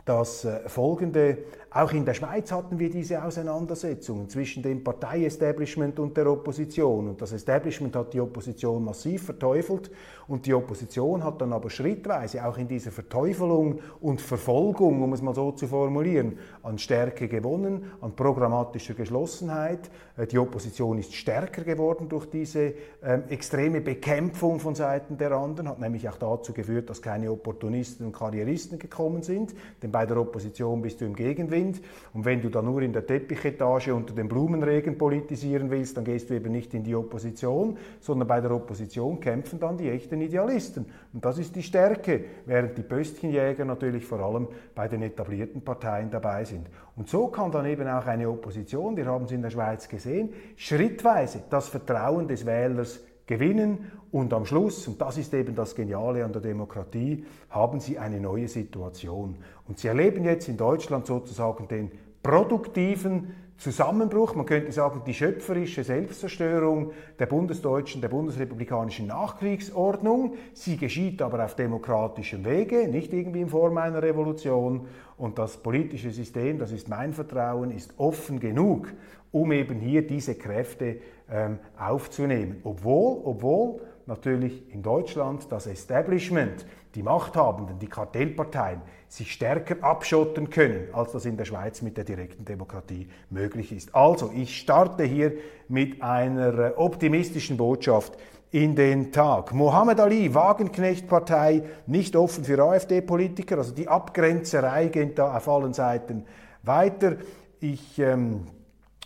das 0.06 0.46
äh, 0.46 0.66
folgende 0.66 1.38
auch 1.70 1.92
in 1.92 2.06
der 2.06 2.14
Schweiz 2.14 2.50
hatten 2.50 2.78
wir 2.78 2.88
diese 2.88 3.22
Auseinandersetzungen 3.22 4.30
zwischen 4.30 4.62
dem 4.62 4.82
Parteiestablishment 4.82 5.98
und 5.98 6.16
der 6.16 6.26
Opposition. 6.26 7.08
Und 7.08 7.20
das 7.20 7.32
Establishment 7.32 7.94
hat 7.94 8.14
die 8.14 8.22
Opposition 8.22 8.82
massiv 8.82 9.24
verteufelt 9.24 9.90
und 10.28 10.46
die 10.46 10.54
Opposition 10.54 11.22
hat 11.22 11.42
dann 11.42 11.52
aber 11.52 11.68
schrittweise 11.68 12.46
auch 12.46 12.56
in 12.56 12.68
dieser 12.68 12.90
Verteufelung 12.90 13.80
und 14.00 14.22
Verfolgung, 14.22 15.02
um 15.02 15.12
es 15.12 15.20
mal 15.20 15.34
so 15.34 15.52
zu 15.52 15.66
formulieren, 15.66 16.38
an 16.62 16.78
Stärke 16.78 17.28
gewonnen, 17.28 17.84
an 18.00 18.16
programmatischer 18.16 18.94
Geschlossenheit. 18.94 19.90
Äh, 20.16 20.26
die 20.26 20.38
Opposition 20.38 20.96
ist 20.96 21.14
stärker 21.14 21.64
geworden 21.64 22.08
durch 22.08 22.30
diese 22.30 22.72
ähm, 23.02 23.24
extreme 23.28 23.82
Bekämpfung 23.82 24.58
von 24.58 24.74
Seiten 24.74 25.18
der 25.18 25.32
anderen, 25.32 25.68
hat 25.68 25.80
nämlich 25.80 26.08
auch 26.08 26.16
dazu 26.16 26.54
geführt, 26.54 26.88
dass 26.88 27.02
keine 27.02 27.30
Opportunisten 27.30 28.06
und 28.06 28.12
Karrieristen 28.12 28.78
gekommen 28.78 29.22
sind. 29.22 29.54
Denn 29.82 29.92
bei 29.92 30.06
der 30.06 30.16
Opposition 30.16 30.80
bist 30.80 31.02
du 31.02 31.04
im 31.04 31.14
Gegenwind 31.14 31.57
Wind. 31.58 31.80
Und 32.14 32.24
wenn 32.24 32.40
du 32.40 32.48
dann 32.48 32.64
nur 32.64 32.82
in 32.82 32.92
der 32.92 33.06
Teppichetage 33.06 33.94
unter 33.94 34.14
dem 34.14 34.28
Blumenregen 34.28 34.96
politisieren 34.96 35.70
willst, 35.70 35.96
dann 35.96 36.04
gehst 36.04 36.30
du 36.30 36.34
eben 36.34 36.52
nicht 36.52 36.72
in 36.74 36.84
die 36.84 36.94
Opposition, 36.94 37.76
sondern 38.00 38.28
bei 38.28 38.40
der 38.40 38.50
Opposition 38.52 39.20
kämpfen 39.20 39.58
dann 39.58 39.76
die 39.76 39.90
echten 39.90 40.20
Idealisten. 40.20 40.86
Und 41.12 41.24
das 41.24 41.38
ist 41.38 41.54
die 41.56 41.62
Stärke, 41.62 42.24
während 42.46 42.78
die 42.78 42.82
Pöstchenjäger 42.82 43.64
natürlich 43.64 44.04
vor 44.04 44.20
allem 44.20 44.48
bei 44.74 44.88
den 44.88 45.02
etablierten 45.02 45.62
Parteien 45.62 46.10
dabei 46.10 46.44
sind. 46.44 46.66
Und 46.96 47.08
so 47.08 47.28
kann 47.28 47.50
dann 47.50 47.66
eben 47.66 47.86
auch 47.88 48.06
eine 48.06 48.28
Opposition, 48.28 48.96
wir 48.96 49.06
haben 49.06 49.24
es 49.24 49.32
in 49.32 49.42
der 49.42 49.50
Schweiz 49.50 49.88
gesehen, 49.88 50.30
schrittweise 50.56 51.42
das 51.50 51.68
Vertrauen 51.68 52.26
des 52.26 52.44
Wählers 52.44 53.00
gewinnen 53.28 53.92
und 54.10 54.32
am 54.32 54.44
Schluss, 54.44 54.88
und 54.88 55.00
das 55.00 55.18
ist 55.18 55.32
eben 55.34 55.54
das 55.54 55.76
Geniale 55.76 56.24
an 56.24 56.32
der 56.32 56.42
Demokratie, 56.42 57.24
haben 57.50 57.78
sie 57.78 57.98
eine 57.98 58.18
neue 58.18 58.48
Situation. 58.48 59.36
Und 59.68 59.78
sie 59.78 59.86
erleben 59.86 60.24
jetzt 60.24 60.48
in 60.48 60.56
Deutschland 60.56 61.06
sozusagen 61.06 61.68
den 61.68 61.92
produktiven 62.22 63.34
Zusammenbruch, 63.58 64.36
man 64.36 64.46
könnte 64.46 64.70
sagen 64.70 65.02
die 65.04 65.14
schöpferische 65.14 65.82
Selbstzerstörung 65.82 66.92
der 67.18 67.26
bundesdeutschen, 67.26 68.00
der 68.00 68.08
bundesrepublikanischen 68.08 69.08
Nachkriegsordnung. 69.08 70.34
Sie 70.54 70.76
geschieht 70.76 71.20
aber 71.20 71.44
auf 71.44 71.56
demokratischem 71.56 72.44
Wege, 72.44 72.86
nicht 72.86 73.12
irgendwie 73.12 73.40
in 73.40 73.48
Form 73.48 73.76
einer 73.78 74.00
Revolution. 74.00 74.86
Und 75.16 75.38
das 75.38 75.56
politische 75.56 76.12
System, 76.12 76.58
das 76.58 76.70
ist 76.70 76.88
mein 76.88 77.12
Vertrauen, 77.12 77.72
ist 77.72 77.94
offen 77.98 78.38
genug, 78.38 78.92
um 79.32 79.50
eben 79.50 79.80
hier 79.80 80.06
diese 80.06 80.36
Kräfte 80.36 80.98
ähm, 81.30 81.58
aufzunehmen. 81.78 82.60
Obwohl, 82.64 83.20
obwohl 83.24 83.80
natürlich 84.06 84.72
in 84.72 84.82
Deutschland 84.82 85.50
das 85.50 85.66
Establishment, 85.66 86.66
die 86.94 87.02
Machthabenden, 87.02 87.78
die 87.78 87.86
Kartellparteien 87.86 88.80
sich 89.08 89.32
stärker 89.32 89.76
abschotten 89.82 90.50
können, 90.50 90.88
als 90.92 91.12
das 91.12 91.26
in 91.26 91.36
der 91.36 91.44
Schweiz 91.44 91.82
mit 91.82 91.96
der 91.96 92.04
direkten 92.04 92.44
Demokratie 92.44 93.08
möglich 93.30 93.72
ist. 93.72 93.94
Also, 93.94 94.32
ich 94.34 94.58
starte 94.58 95.04
hier 95.04 95.32
mit 95.68 96.02
einer 96.02 96.58
äh, 96.58 96.72
optimistischen 96.76 97.56
Botschaft 97.56 98.18
in 98.50 98.74
den 98.74 99.12
Tag. 99.12 99.52
Mohammed 99.52 100.00
Ali, 100.00 100.34
Wagenknecht-Partei, 100.34 101.62
nicht 101.86 102.16
offen 102.16 102.44
für 102.44 102.58
AfD-Politiker, 102.58 103.58
also 103.58 103.74
die 103.74 103.88
Abgrenzerei 103.88 104.88
geht 104.88 105.18
da 105.18 105.36
auf 105.36 105.48
allen 105.48 105.74
Seiten 105.74 106.24
weiter. 106.62 107.16
Ich 107.60 107.98
ähm, 107.98 108.46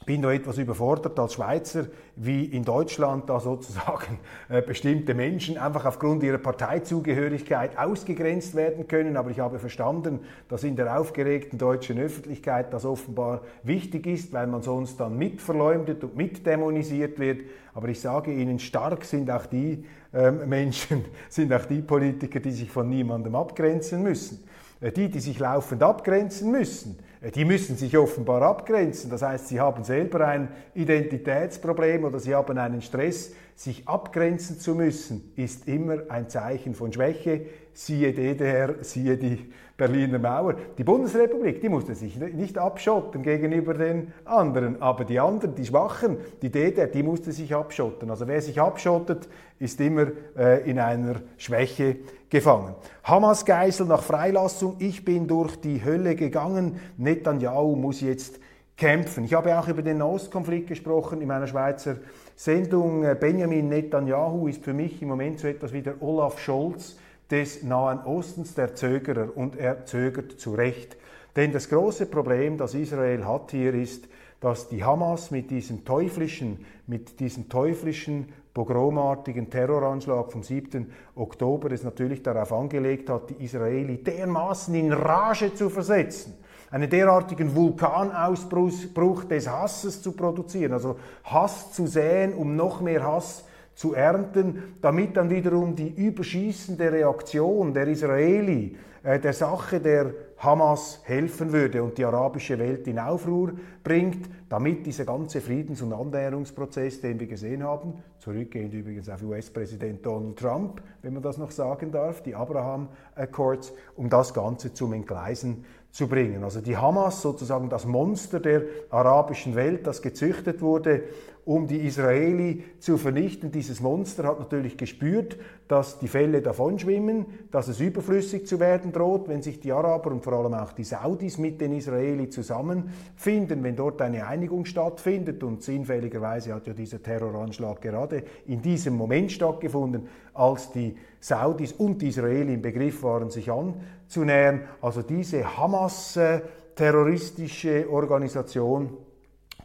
bin 0.05 0.23
da 0.23 0.33
etwas 0.33 0.59
überfordert 0.59 1.19
als 1.19 1.35
Schweizer, 1.35 1.87
wie 2.17 2.45
in 2.45 2.65
Deutschland 2.65 3.29
da 3.29 3.41
sozusagen 3.41 4.19
äh, 4.49 4.63
bestimmte 4.63 5.15
Menschen 5.15 5.59
einfach 5.59 5.85
aufgrund 5.85 6.23
ihrer 6.23 6.39
Parteizugehörigkeit 6.39 7.79
ausgegrenzt 7.79 8.55
werden 8.55 8.89
können. 8.89 9.17
Aber 9.17 9.31
ich 9.31 9.41
habe 9.41 9.59
verstanden, 9.59 10.21
dass 10.49 10.65
in 10.65 10.77
der 10.77 10.99
aufgeregten 10.99 11.59
deutschen 11.59 11.99
Öffentlichkeit 11.99 12.73
das 12.73 12.85
offenbar 12.85 13.43
wichtig 13.63 14.07
ist, 14.07 14.33
weil 14.33 14.47
man 14.47 14.63
sonst 14.63 14.99
dann 15.01 15.17
mitverleumdet 15.17 16.05
und 16.05 16.17
mitdämonisiert 16.17 17.19
wird. 17.19 17.43
Aber 17.75 17.89
ich 17.89 18.01
sage 18.01 18.33
Ihnen, 18.33 18.59
stark 18.59 19.05
sind 19.05 19.31
auch 19.31 19.47
die 19.47 19.85
äh, 20.13 20.31
Menschen, 20.47 21.05
sind 21.29 21.53
auch 21.53 21.65
die 21.65 21.83
Politiker, 21.83 22.41
die 22.41 22.53
sich 22.53 22.71
von 22.71 22.89
niemandem 22.89 23.35
abgrenzen 23.35 24.03
müssen. 24.03 24.45
Äh, 24.83 24.93
die, 24.93 25.09
die 25.09 25.21
sich 25.21 25.39
laufend 25.39 25.83
abgrenzen 25.83 26.51
müssen, 26.51 26.99
die 27.31 27.45
müssen 27.45 27.77
sich 27.77 27.97
offenbar 27.97 28.43
abgrenzen. 28.43 29.09
Das 29.09 29.23
heißt, 29.23 29.49
sie 29.49 29.61
haben 29.61 29.85
selber 29.85 30.27
ein 30.27 30.49
Identitätsproblem 30.75 32.05
oder 32.05 32.19
sie 32.19 32.35
haben 32.35 32.59
einen 32.59 32.83
Stress. 32.83 33.33
Sich 33.55 33.87
abgrenzen 33.87 34.59
zu 34.59 34.75
müssen, 34.75 35.33
ist 35.37 35.69
immer 35.69 35.99
ein 36.09 36.29
Zeichen 36.29 36.75
von 36.75 36.93
Schwäche. 36.93 37.43
Siehe 37.75 38.13
DDR, 38.13 38.77
siehe 38.83 39.17
die 39.17 39.51
Berliner 39.77 40.19
Mauer. 40.19 40.55
Die 40.77 40.85
Bundesrepublik, 40.85 41.61
die 41.61 41.69
musste 41.69 41.95
sich 41.95 42.17
nicht 42.17 42.59
abschotten 42.59 43.23
gegenüber 43.23 43.75
den 43.75 44.13
anderen, 44.25 44.81
aber 44.81 45.05
die 45.05 45.19
anderen, 45.19 45.55
die 45.55 45.65
Schwachen, 45.65 46.19
die 46.43 46.51
DDR, 46.51 46.87
die 46.87 47.03
musste 47.03 47.33
sich 47.33 47.55
abschotten. 47.55 48.11
Also 48.11 48.29
wer 48.29 48.41
sich 48.43 48.61
abschottet, 48.61 49.29
ist 49.59 49.81
immer 49.81 50.09
äh, 50.37 50.69
in 50.71 50.79
einer 50.79 51.17
Schwäche 51.39 51.97
gefangen. 52.29 52.75
Hamas-Geisel 53.05 53.87
nach 53.87 54.03
Freilassung, 54.03 54.77
ich 54.79 55.05
bin 55.05 55.27
durch 55.27 55.57
die 55.57 55.85
Hölle 55.85 56.15
gegangen, 56.15 56.79
Netanyahu 56.97 57.75
muss 57.75 58.03
jetzt 58.03 58.39
kämpfen. 58.77 59.25
Ich 59.25 59.35
habe 59.35 59.59
auch 59.59 59.69
über 59.69 59.83
den 59.83 60.03
Ostkonflikt 60.03 60.69
gesprochen 60.69 61.21
in 61.21 61.29
meiner 61.29 61.47
Schweizer 61.47 61.97
Sendung. 62.37 63.03
Benjamin 63.19 63.69
Netanyahu 63.69 64.49
ist 64.49 64.65
für 64.65 64.75
mich 64.75 65.01
im 65.03 65.09
Moment 65.09 65.41
so 65.41 65.49
etwas 65.49 65.73
wie 65.73 65.83
der 65.83 66.01
Olaf 66.03 66.39
Scholz 66.39 66.97
des 67.31 67.63
Nahen 67.63 68.01
Ostens, 68.05 68.55
der 68.55 68.75
Zögerer, 68.75 69.37
und 69.37 69.57
er 69.57 69.87
zögert 69.87 70.33
zu 70.41 70.55
Recht. 70.55 70.97
Denn 71.37 71.53
das 71.53 71.69
große 71.69 72.07
Problem, 72.07 72.59
das 72.59 72.75
Israel 72.75 73.27
hat 73.27 73.53
hier, 73.53 73.75
ist, 73.75 74.07
dass 74.41 74.69
die 74.69 74.83
Hamas 74.83 75.31
mit 75.31 75.51
diesem 75.51 75.85
teuflischen, 75.85 76.65
mit 76.87 77.21
diesem 77.21 77.49
teuflischen 77.49 78.29
pogromartigen 78.53 79.49
Terroranschlag 79.49 80.31
vom 80.31 80.43
7. 80.43 80.91
Oktober 81.15 81.71
es 81.71 81.85
natürlich 81.85 82.23
darauf 82.23 82.53
angelegt 82.53 83.09
hat, 83.09 83.31
die 83.31 83.45
Israeli 83.45 84.03
dermaßen 84.03 84.75
in 84.75 84.93
Rage 84.93 85.55
zu 85.55 85.71
versetzen, 85.71 86.35
einen 86.71 86.91
derartigen 86.91 87.55
Vulkanausbruch 87.55 89.25
des 89.25 89.49
Hasses 89.49 90.03
zu 90.03 90.13
produzieren, 90.13 90.73
also 90.73 90.97
Hass 91.25 91.73
zu 91.73 91.87
säen, 91.87 92.35
um 92.35 92.57
noch 92.57 92.81
mehr 92.81 93.05
Hass 93.05 93.45
zu 93.75 93.95
ernten, 93.95 94.77
damit 94.81 95.17
dann 95.17 95.31
wiederum 95.31 95.75
die 95.75 95.89
überschießende 95.89 96.93
Reaktion 96.93 97.73
der 97.73 97.89
Israeli 97.89 98.77
äh, 99.03 99.19
der 99.19 99.33
Sache 99.33 99.81
der 99.81 100.15
Hamas 100.39 101.01
helfen 101.05 101.53
würde 101.53 101.83
und 101.83 101.99
die 101.99 102.05
arabische 102.05 102.59
Welt 102.59 102.87
in 102.87 102.99
Aufruhr 102.99 103.53
bringt, 103.83 104.29
damit 104.49 104.87
dieser 104.87 105.05
ganze 105.05 105.41
Friedens- 105.41 105.83
und 105.83 105.93
Annäherungsprozess, 105.93 107.01
den 107.01 107.19
wir 107.19 107.27
gesehen 107.27 107.63
haben, 107.63 107.95
zurückgehend 108.19 108.75
übrigens 108.75 109.09
auf 109.09 109.23
US-Präsident 109.23 110.05
Donald 110.05 110.39
Trump, 110.39 110.83
wenn 111.03 111.15
man 111.15 111.23
das 111.23 111.39
noch 111.39 111.51
sagen 111.51 111.91
darf, 111.91 112.23
die 112.23 112.35
Abraham 112.35 112.89
Accords, 113.15 113.73
um 113.97 114.09
das 114.09 114.35
Ganze 114.35 114.73
zum 114.73 114.93
Entgleisen 114.93 115.65
zu 115.93 116.09
bringen. 116.09 116.43
Also 116.43 116.61
die 116.61 116.77
Hamas, 116.77 117.23
sozusagen 117.23 117.69
das 117.69 117.85
Monster 117.85 118.41
der 118.41 118.63
arabischen 118.91 119.55
Welt, 119.55 119.87
das 119.87 120.01
gezüchtet 120.01 120.61
wurde, 120.61 121.05
um 121.45 121.67
die 121.67 121.85
Israeli 121.87 122.63
zu 122.79 122.97
vernichten. 122.99 123.51
Dieses 123.51 123.81
Monster 123.81 124.23
hat 124.25 124.39
natürlich 124.39 124.77
gespürt, 124.77 125.37
dass 125.67 125.99
die 125.99 126.07
Fälle 126.07 126.41
davonschwimmen, 126.41 127.27
dass 127.51 127.67
es 127.67 127.81
überflüssig 127.81 128.47
zu 128.47 128.61
werden 128.61 128.93
droht, 128.93 129.27
wenn 129.29 129.43
sich 129.43 129.59
die 129.59 129.73
Araber 129.73 130.13
und 130.13 130.23
vor 130.23 130.35
allem 130.35 130.55
auch 130.55 130.71
die 130.73 130.85
Saudis 130.85 131.39
mit 131.39 131.61
den 131.61 131.73
Israeli 131.73 132.29
zusammenfinden, 132.29 133.65
wenn 133.65 133.75
dort 133.75 134.01
eine 134.03 134.25
Einigung 134.27 134.67
stattfindet. 134.67 135.43
Und 135.43 135.65
sinnfälligerweise 135.65 136.55
hat 136.55 136.69
ja 136.69 136.75
dieser 136.75 137.03
Terroranschlag 137.03 137.81
gerade 137.81 138.23
in 138.47 138.63
diesem 138.63 138.95
Moment 138.95 139.33
stattgefunden, 139.33 140.07
als 140.35 140.71
die 140.71 140.95
Saudis 141.19 141.73
und 141.73 142.03
die 142.03 142.09
Israeli 142.09 142.55
im 142.55 142.63
Begriff 142.63 143.03
waren, 143.03 143.31
sich 143.31 143.51
anzunähern. 143.51 144.61
Also 144.81 145.03
diese 145.03 145.57
Hamas-terroristische 145.57 147.91
Organisation 147.91 148.91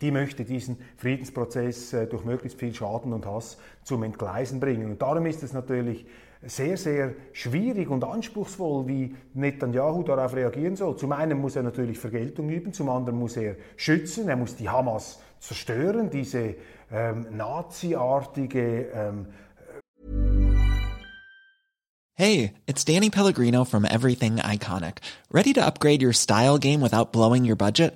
die 0.02 0.12
möchte 0.12 0.46
diesen 0.46 0.78
Friedensprozess 0.98 1.94
äh, 1.94 2.08
durch 2.08 2.24
möglichst 2.26 2.60
viel 2.60 2.74
Schaden 2.74 3.14
und 3.14 3.26
Hass 3.26 3.58
zum 3.84 4.04
Entgleisen 4.04 4.60
bringen. 4.60 4.92
Und 4.92 5.02
darum 5.02 5.26
ist 5.26 5.44
es 5.44 5.54
natürlich 5.54 6.06
sehr, 6.46 6.78
sehr 6.78 7.16
schwierig 7.34 7.90
und 7.90 8.04
anspruchsvoll, 8.04 8.88
wie 8.88 9.16
Netanyahu 9.34 10.04
darauf 10.04 10.36
reagieren 10.36 10.76
soll. 10.76 10.96
Zum 10.98 11.12
einen 11.12 11.40
muss 11.40 11.56
er 11.56 11.64
natürlich 11.64 11.98
Vergeltung 11.98 12.50
üben, 12.50 12.74
zum 12.74 12.90
anderen 12.90 13.18
muss 13.18 13.38
er 13.38 13.56
schützen, 13.76 14.30
er 14.30 14.36
muss 14.36 14.56
die 14.56 14.70
Hamas 14.70 15.20
zerstören, 15.40 16.10
diese 16.10 16.56
ähm, 16.92 17.26
naziartige 17.32 18.88
ähm, 18.94 19.28
Hey, 22.20 22.54
it's 22.66 22.84
Danny 22.84 23.12
Pellegrino 23.12 23.64
from 23.64 23.86
Everything 23.86 24.38
Iconic. 24.38 25.02
Ready 25.32 25.54
to 25.54 25.64
upgrade 25.64 26.02
your 26.02 26.14
style 26.14 26.58
game 26.58 26.82
without 26.82 27.12
blowing 27.12 27.46
your 27.46 27.56
budget? 27.56 27.96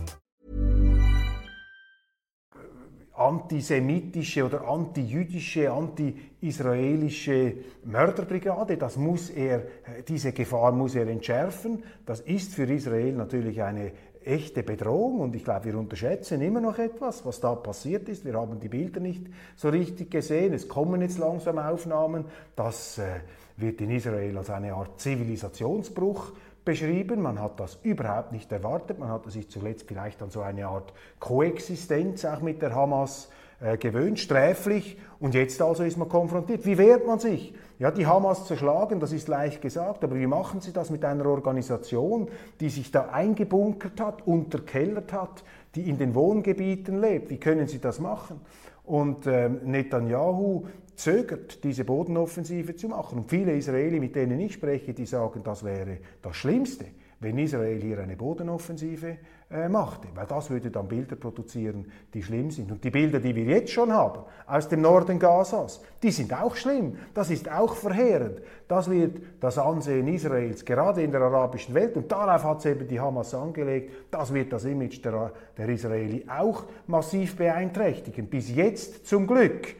Antisemitische 3.21 4.43
oder 4.45 4.67
antijüdische, 4.67 5.71
anti-israelische 5.71 7.53
Mörderbrigade, 7.85 8.77
das 8.77 8.97
muss 8.97 9.29
er, 9.29 9.63
diese 10.07 10.31
Gefahr 10.31 10.71
muss 10.71 10.95
er 10.95 11.07
entschärfen. 11.07 11.83
Das 12.05 12.21
ist 12.21 12.55
für 12.55 12.63
Israel 12.63 13.13
natürlich 13.13 13.61
eine 13.61 13.91
echte 14.23 14.63
Bedrohung 14.63 15.19
und 15.19 15.35
ich 15.35 15.43
glaube, 15.43 15.65
wir 15.65 15.77
unterschätzen 15.77 16.41
immer 16.41 16.61
noch 16.61 16.77
etwas, 16.77 17.25
was 17.25 17.39
da 17.39 17.55
passiert 17.55 18.07
ist. 18.09 18.25
Wir 18.25 18.33
haben 18.33 18.59
die 18.59 18.69
Bilder 18.69 18.99
nicht 18.99 19.25
so 19.55 19.69
richtig 19.69 20.11
gesehen. 20.11 20.53
Es 20.53 20.67
kommen 20.67 21.01
jetzt 21.01 21.17
langsam 21.17 21.57
Aufnahmen. 21.57 22.25
Das 22.55 22.97
äh, 22.99 23.21
wird 23.57 23.81
in 23.81 23.91
Israel 23.91 24.37
als 24.37 24.49
eine 24.49 24.73
Art 24.73 24.99
Zivilisationsbruch 24.99 26.33
beschrieben. 26.65 27.21
Man 27.21 27.39
hat 27.39 27.59
das 27.59 27.79
überhaupt 27.83 28.31
nicht 28.31 28.51
erwartet. 28.51 28.99
Man 28.99 29.09
hatte 29.09 29.29
sich 29.29 29.49
zuletzt 29.49 29.87
vielleicht 29.87 30.21
an 30.21 30.29
so 30.29 30.41
eine 30.41 30.67
Art 30.67 30.93
Koexistenz 31.19 32.25
auch 32.25 32.41
mit 32.41 32.61
der 32.61 32.75
Hamas 32.75 33.29
äh, 33.61 33.77
gewöhnt, 33.77 34.19
sträflich. 34.19 34.97
Und 35.19 35.35
jetzt 35.35 35.61
also 35.61 35.83
ist 35.83 35.97
man 35.97 36.09
konfrontiert. 36.09 36.65
Wie 36.65 36.77
wehrt 36.77 37.05
man 37.05 37.19
sich? 37.19 37.53
Ja, 37.77 37.91
die 37.91 38.05
Hamas 38.05 38.45
zerschlagen, 38.45 38.99
das 38.99 39.11
ist 39.11 39.27
leicht 39.27 39.61
gesagt, 39.61 40.03
aber 40.03 40.15
wie 40.15 40.27
machen 40.27 40.61
Sie 40.61 40.71
das 40.71 40.89
mit 40.89 41.03
einer 41.05 41.25
Organisation, 41.25 42.27
die 42.59 42.69
sich 42.69 42.91
da 42.91 43.09
eingebunkert 43.09 43.99
hat, 43.99 44.27
unterkellert 44.27 45.13
hat, 45.13 45.43
die 45.75 45.89
in 45.89 45.97
den 45.97 46.13
Wohngebieten 46.15 47.01
lebt? 47.01 47.29
Wie 47.29 47.39
können 47.39 47.67
Sie 47.67 47.79
das 47.79 47.99
machen? 47.99 48.41
Und 48.83 49.25
ähm, 49.27 49.61
Netanyahu 49.63 50.65
zögert, 51.01 51.63
diese 51.63 51.83
Bodenoffensive 51.83 52.75
zu 52.75 52.87
machen. 52.87 53.19
Und 53.19 53.29
viele 53.29 53.53
Israeli, 53.53 53.99
mit 53.99 54.15
denen 54.15 54.39
ich 54.39 54.53
spreche, 54.53 54.93
die 54.93 55.05
sagen, 55.05 55.41
das 55.43 55.63
wäre 55.63 55.97
das 56.21 56.35
Schlimmste, 56.35 56.85
wenn 57.19 57.37
Israel 57.37 57.79
hier 57.79 57.99
eine 57.99 58.15
Bodenoffensive 58.15 59.17
äh, 59.51 59.69
machte, 59.69 60.07
weil 60.15 60.25
das 60.25 60.49
würde 60.49 60.71
dann 60.71 60.87
Bilder 60.87 61.15
produzieren, 61.15 61.91
die 62.13 62.23
schlimm 62.23 62.49
sind. 62.49 62.71
Und 62.71 62.83
die 62.83 62.89
Bilder, 62.89 63.19
die 63.19 63.35
wir 63.35 63.43
jetzt 63.43 63.71
schon 63.71 63.91
haben 63.91 64.21
aus 64.47 64.69
dem 64.69 64.81
Norden 64.81 65.19
Gazas, 65.19 65.81
die 66.01 66.09
sind 66.09 66.33
auch 66.33 66.55
schlimm. 66.55 66.97
Das 67.13 67.29
ist 67.29 67.51
auch 67.51 67.75
verheerend. 67.75 68.41
Das 68.67 68.89
wird 68.89 69.21
das 69.39 69.59
Ansehen 69.59 70.07
Israels 70.07 70.65
gerade 70.65 71.03
in 71.03 71.11
der 71.11 71.21
arabischen 71.21 71.75
Welt 71.75 71.95
und 71.95 72.11
darauf 72.11 72.43
hat 72.43 72.59
es 72.59 72.65
eben 72.65 72.87
die 72.87 72.99
Hamas 72.99 73.35
angelegt. 73.35 73.91
Das 74.09 74.33
wird 74.33 74.51
das 74.51 74.65
Image 74.65 75.03
der, 75.05 75.31
der 75.57 75.69
Israeli 75.69 76.25
auch 76.27 76.63
massiv 76.87 77.35
beeinträchtigen. 77.35 78.27
Bis 78.27 78.55
jetzt 78.55 79.05
zum 79.05 79.27
Glück, 79.27 79.75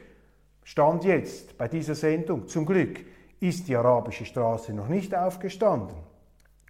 Stand 0.64 1.04
jetzt 1.04 1.58
bei 1.58 1.68
dieser 1.68 1.94
Sendung, 1.94 2.46
zum 2.46 2.66
Glück 2.66 3.00
ist 3.40 3.68
die 3.68 3.76
arabische 3.76 4.24
Straße 4.24 4.72
noch 4.72 4.88
nicht 4.88 5.14
aufgestanden. 5.14 5.96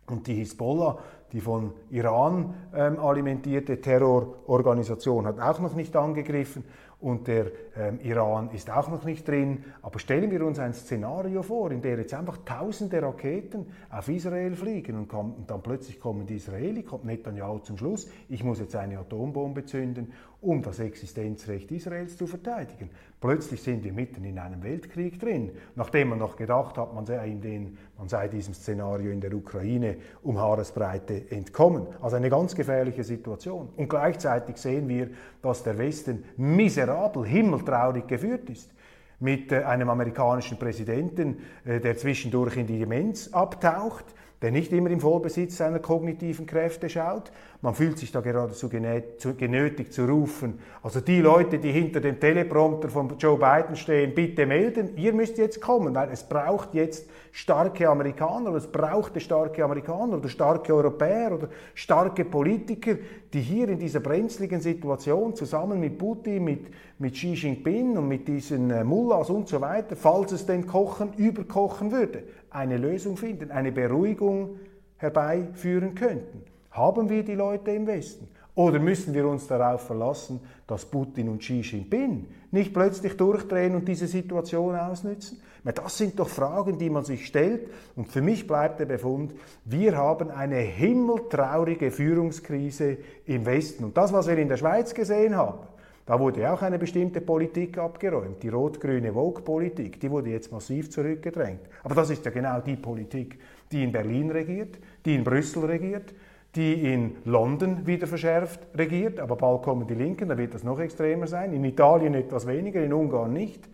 Und 0.06 0.26
die 0.26 0.34
Hisbollah 0.34 0.98
die 1.32 1.40
von 1.40 1.72
Iran 1.90 2.54
ähm, 2.74 2.98
alimentierte 2.98 3.80
Terrororganisation 3.80 5.26
hat 5.26 5.40
auch 5.40 5.60
noch 5.60 5.74
nicht 5.74 5.96
angegriffen 5.96 6.64
und 7.00 7.26
der 7.26 7.46
ähm, 7.76 7.98
Iran 8.02 8.50
ist 8.50 8.70
auch 8.70 8.88
noch 8.88 9.04
nicht 9.04 9.26
drin. 9.26 9.64
Aber 9.80 9.98
stellen 9.98 10.30
wir 10.30 10.44
uns 10.44 10.58
ein 10.58 10.74
Szenario 10.74 11.42
vor, 11.42 11.72
in 11.72 11.80
dem 11.80 11.98
jetzt 11.98 12.14
einfach 12.14 12.38
tausende 12.44 13.02
Raketen 13.02 13.66
auf 13.90 14.08
Israel 14.08 14.54
fliegen 14.54 14.96
und, 14.96 15.08
kommt, 15.08 15.38
und 15.38 15.50
dann 15.50 15.62
plötzlich 15.62 15.98
kommen 15.98 16.26
die 16.26 16.36
Israeli, 16.36 16.82
kommt 16.82 17.06
Netanyahu 17.06 17.58
zum 17.60 17.78
Schluss, 17.78 18.08
ich 18.28 18.44
muss 18.44 18.60
jetzt 18.60 18.76
eine 18.76 18.98
Atombombe 18.98 19.64
zünden, 19.64 20.12
um 20.42 20.60
das 20.60 20.80
Existenzrecht 20.80 21.70
Israels 21.70 22.16
zu 22.16 22.26
verteidigen. 22.26 22.90
Plötzlich 23.20 23.62
sind 23.62 23.84
wir 23.84 23.92
mitten 23.92 24.24
in 24.24 24.40
einem 24.40 24.62
Weltkrieg 24.64 25.18
drin, 25.20 25.52
nachdem 25.76 26.08
man 26.08 26.18
noch 26.18 26.36
gedacht 26.36 26.76
hat, 26.76 26.92
man 26.92 27.06
sei, 27.06 27.30
den, 27.30 27.78
man 27.96 28.08
sei 28.08 28.26
diesem 28.26 28.52
Szenario 28.52 29.12
in 29.12 29.20
der 29.20 29.32
Ukraine 29.32 29.96
um 30.22 30.38
Haaresbreite 30.38 31.30
entkommen. 31.30 31.86
Also 32.02 32.16
eine 32.16 32.28
ganz 32.28 32.56
gefährliche 32.56 33.04
Situation. 33.04 33.68
Und 33.76 33.88
gleichzeitig 33.88 34.56
sehen 34.56 34.88
wir, 34.88 35.10
dass 35.40 35.62
der 35.62 35.78
Westen 35.78 36.24
miserabel, 36.36 37.24
himmeltraurig 37.24 38.08
geführt 38.08 38.50
ist 38.50 38.72
mit 39.20 39.52
äh, 39.52 39.62
einem 39.62 39.88
amerikanischen 39.88 40.58
Präsidenten, 40.58 41.36
äh, 41.64 41.78
der 41.78 41.96
zwischendurch 41.96 42.56
in 42.56 42.66
die 42.66 42.80
Demenz 42.80 43.28
abtaucht, 43.32 44.06
der 44.42 44.50
nicht 44.50 44.72
immer 44.72 44.90
im 44.90 45.00
Vollbesitz 45.00 45.56
seiner 45.56 45.78
kognitiven 45.78 46.46
Kräfte 46.46 46.88
schaut. 46.88 47.30
Man 47.60 47.74
fühlt 47.74 47.96
sich 47.96 48.10
da 48.10 48.20
geradezu 48.20 48.68
genötigt 48.68 49.92
zu 49.92 50.04
rufen, 50.04 50.58
also 50.82 51.00
die 51.00 51.20
Leute, 51.20 51.60
die 51.60 51.70
hinter 51.70 52.00
dem 52.00 52.18
Teleprompter 52.18 52.88
von 52.88 53.16
Joe 53.18 53.38
Biden 53.38 53.76
stehen, 53.76 54.14
bitte 54.14 54.46
melden, 54.46 54.96
ihr 54.96 55.12
müsst 55.12 55.38
jetzt 55.38 55.60
kommen, 55.60 55.94
weil 55.94 56.10
es 56.10 56.24
braucht 56.24 56.74
jetzt 56.74 57.08
starke 57.30 57.88
Amerikaner, 57.88 58.50
oder 58.50 58.58
es 58.58 58.66
brauchte 58.66 59.20
starke 59.20 59.64
Amerikaner 59.64 60.18
oder 60.18 60.28
starke 60.28 60.74
Europäer 60.74 61.32
oder 61.32 61.48
starke 61.74 62.24
Politiker, 62.24 62.96
die 63.32 63.40
hier 63.40 63.68
in 63.68 63.78
dieser 63.78 64.00
brenzligen 64.00 64.60
Situation 64.60 65.34
zusammen 65.36 65.78
mit 65.78 65.98
Putin, 65.98 66.44
mit, 66.44 66.66
mit 66.98 67.14
Xi 67.14 67.34
Jinping 67.34 67.96
und 67.96 68.08
mit 68.08 68.26
diesen 68.28 68.70
äh, 68.70 68.82
Mullahs 68.84 69.30
und 69.30 69.48
so 69.48 69.60
weiter, 69.60 69.94
falls 69.94 70.32
es 70.32 70.44
denn 70.44 70.66
kochen, 70.66 71.12
überkochen 71.16 71.92
würde, 71.92 72.24
eine 72.52 72.76
Lösung 72.76 73.16
finden, 73.16 73.50
eine 73.50 73.72
Beruhigung 73.72 74.60
herbeiführen 74.96 75.94
könnten. 75.94 76.42
Haben 76.70 77.08
wir 77.08 77.22
die 77.22 77.34
Leute 77.34 77.72
im 77.72 77.86
Westen? 77.86 78.28
Oder 78.54 78.78
müssen 78.78 79.14
wir 79.14 79.26
uns 79.26 79.46
darauf 79.46 79.86
verlassen, 79.86 80.40
dass 80.66 80.84
Putin 80.84 81.30
und 81.30 81.38
Xi 81.38 81.60
Jinping 81.60 82.26
nicht 82.50 82.74
plötzlich 82.74 83.16
durchdrehen 83.16 83.74
und 83.74 83.88
diese 83.88 84.06
Situation 84.06 84.76
ausnützen? 84.76 85.40
Das 85.64 85.96
sind 85.96 86.18
doch 86.18 86.28
Fragen, 86.28 86.76
die 86.76 86.90
man 86.90 87.04
sich 87.04 87.26
stellt. 87.26 87.68
Und 87.96 88.08
für 88.08 88.20
mich 88.20 88.46
bleibt 88.46 88.80
der 88.80 88.86
Befund, 88.86 89.32
wir 89.64 89.96
haben 89.96 90.30
eine 90.30 90.56
himmeltraurige 90.56 91.90
Führungskrise 91.90 92.98
im 93.26 93.46
Westen. 93.46 93.84
Und 93.84 93.96
das, 93.96 94.12
was 94.12 94.26
wir 94.26 94.36
in 94.36 94.48
der 94.48 94.56
Schweiz 94.56 94.92
gesehen 94.92 95.36
haben, 95.36 95.60
da 96.04 96.18
wurde 96.18 96.52
auch 96.52 96.62
eine 96.62 96.78
bestimmte 96.78 97.20
Politik 97.20 97.78
abgeräumt, 97.78 98.42
die 98.42 98.48
rot-grüne 98.48 99.12
Vogue-Politik, 99.12 100.00
die 100.00 100.10
wurde 100.10 100.30
jetzt 100.30 100.50
massiv 100.50 100.90
zurückgedrängt. 100.90 101.60
Aber 101.84 101.94
das 101.94 102.10
ist 102.10 102.24
ja 102.24 102.30
genau 102.32 102.60
die 102.60 102.76
Politik, 102.76 103.38
die 103.70 103.84
in 103.84 103.92
Berlin 103.92 104.30
regiert, 104.30 104.78
die 105.04 105.14
in 105.14 105.22
Brüssel 105.22 105.64
regiert, 105.64 106.12
die 106.56 106.92
in 106.92 107.16
London 107.24 107.86
wieder 107.86 108.06
verschärft 108.06 108.60
regiert, 108.74 109.20
aber 109.20 109.36
bald 109.36 109.62
kommen 109.62 109.86
die 109.86 109.94
Linken, 109.94 110.28
da 110.28 110.36
wird 110.36 110.54
das 110.54 110.64
noch 110.64 110.80
extremer 110.80 111.26
sein, 111.26 111.52
in 111.52 111.64
Italien 111.64 112.14
etwas 112.14 112.46
weniger, 112.46 112.82
in 112.82 112.92
Ungarn 112.92 113.32
nicht. 113.32 113.68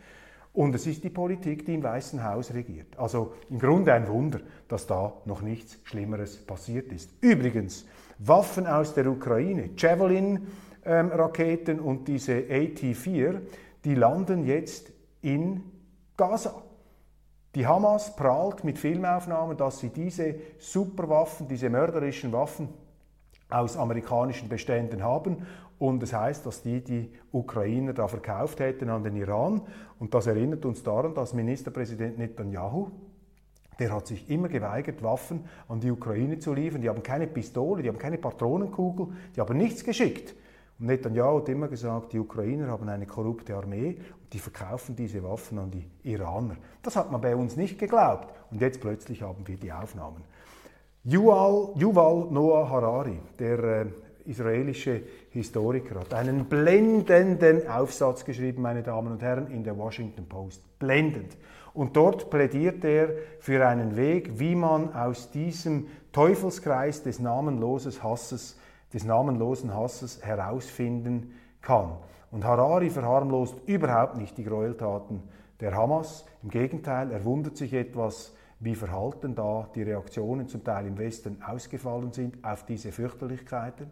Und 0.52 0.74
es 0.74 0.86
ist 0.86 1.04
die 1.04 1.10
Politik, 1.10 1.66
die 1.66 1.74
im 1.74 1.82
Weißen 1.82 2.22
Haus 2.24 2.52
regiert. 2.52 2.98
Also 2.98 3.32
im 3.48 3.58
Grunde 3.58 3.92
ein 3.92 4.08
Wunder, 4.08 4.40
dass 4.66 4.86
da 4.86 5.12
noch 5.24 5.40
nichts 5.40 5.78
Schlimmeres 5.84 6.36
passiert 6.36 6.92
ist. 6.92 7.10
Übrigens, 7.20 7.86
Waffen 8.18 8.66
aus 8.66 8.94
der 8.94 9.06
Ukraine, 9.06 9.70
Javelin-Raketen 9.76 10.67
ähm, 10.88 11.81
und 11.81 12.09
diese 12.09 12.33
AT-4, 12.33 13.40
die 13.85 13.94
landen 13.94 14.44
jetzt 14.44 14.90
in 15.22 15.62
Gaza. 16.16 16.62
Die 17.55 17.66
Hamas 17.66 18.14
prahlt 18.16 18.64
mit 18.64 18.79
Filmaufnahmen, 18.79 19.57
dass 19.57 19.79
sie 19.79 19.90
diese 19.90 20.35
Superwaffen, 20.59 21.48
diese 21.48 21.70
mörderischen 21.70 22.33
Waffen 22.33 22.68
aus 23.48 23.77
amerikanischen 23.77 24.48
Beständen 24.48 25.03
haben. 25.03 25.46
Und 25.79 26.03
es 26.03 26.11
das 26.11 26.20
heißt, 26.20 26.46
dass 26.46 26.62
die 26.62 26.83
die 26.83 27.11
Ukrainer 27.33 27.92
da 27.92 28.09
verkauft 28.09 28.61
hätten 28.61 28.90
an 28.90 29.05
den 29.05 29.16
Iran. 29.16 29.62
Und 29.98 30.12
das 30.14 30.27
erinnert 30.27 30.64
uns 30.64 30.83
daran, 30.83 31.14
dass 31.14 31.35
Ministerpräsident 31.35 32.18
Netanyahu, 32.18 32.90
der 33.79 33.94
hat 33.94 34.09
sich 34.09 34.29
immer 34.29 34.48
geweigert, 34.48 35.03
Waffen 35.03 35.44
an 35.68 35.81
die 35.81 35.90
Ukraine 35.90 36.38
zu 36.38 36.53
liefern. 36.53 36.83
Die 36.83 36.88
haben 36.88 37.03
keine 37.03 37.29
Pistole, 37.29 37.83
die 37.83 37.88
haben 37.88 37.98
keine 37.98 38.18
Patronenkugel, 38.18 39.09
die 39.37 39.40
haben 39.40 39.57
nichts 39.57 39.85
geschickt. 39.85 40.35
Und 40.78 40.86
Netanyahu 40.86 41.38
hat 41.38 41.48
immer 41.48 41.68
gesagt, 41.68 42.12
die 42.12 42.18
Ukrainer 42.18 42.68
haben 42.68 42.88
eine 42.88 43.06
korrupte 43.06 43.56
Armee 43.56 43.96
und 44.22 44.32
die 44.32 44.38
verkaufen 44.38 44.94
diese 44.94 45.22
Waffen 45.24 45.58
an 45.58 45.70
die 45.70 45.88
Iraner. 46.04 46.56
Das 46.82 46.94
hat 46.94 47.10
man 47.10 47.20
bei 47.20 47.34
uns 47.34 47.56
nicht 47.56 47.78
geglaubt. 47.78 48.32
Und 48.50 48.60
jetzt 48.60 48.80
plötzlich 48.80 49.22
haben 49.22 49.46
wir 49.46 49.56
die 49.56 49.72
Aufnahmen. 49.72 50.22
Yuval, 51.04 51.70
Yuval 51.76 52.28
Noah 52.30 52.68
Harari, 52.68 53.18
der 53.38 53.58
äh, 53.58 53.86
israelische 54.26 55.02
Historiker, 55.30 56.00
hat 56.00 56.14
einen 56.14 56.44
blendenden 56.44 57.66
Aufsatz 57.66 58.24
geschrieben, 58.24 58.62
meine 58.62 58.82
Damen 58.82 59.12
und 59.12 59.22
Herren, 59.22 59.50
in 59.50 59.64
der 59.64 59.76
Washington 59.76 60.26
Post. 60.28 60.62
Blendend. 60.78 61.36
Und 61.74 61.96
dort 61.96 62.30
plädiert 62.30 62.84
er 62.84 63.10
für 63.40 63.66
einen 63.66 63.96
Weg, 63.96 64.38
wie 64.38 64.54
man 64.54 64.92
aus 64.94 65.30
diesem 65.30 65.86
Teufelskreis 66.12 67.02
des 67.02 67.20
namenlosen 67.20 68.02
Hasses, 68.02 68.58
des 68.92 69.05
namenlosen 69.05 69.74
Hasses 69.74 70.24
herausfinden 70.24 71.35
kann. 71.61 71.96
Und 72.31 72.44
Harari 72.44 72.90
verharmlost 72.90 73.57
überhaupt 73.66 74.16
nicht 74.16 74.37
die 74.38 74.44
Gräueltaten 74.44 75.22
der 75.61 75.74
Hamas. 75.74 76.27
Im 76.42 76.51
Gegenteil, 76.51 77.11
er 77.11 77.24
wundert 77.24 77.57
sich 77.57 77.72
etwas, 77.72 78.35
wie 78.61 78.74
verhalten 78.74 79.35
da 79.35 79.68
die 79.74 79.83
Reaktionen 79.83 80.48
zum 80.48 80.64
Teil 80.64 80.87
im 80.87 80.98
Westen 80.98 81.42
ausgefallen 81.42 82.12
sind 82.12 82.44
auf 82.44 82.64
diese 82.64 82.92
Fürchterlichkeiten. 82.92 83.90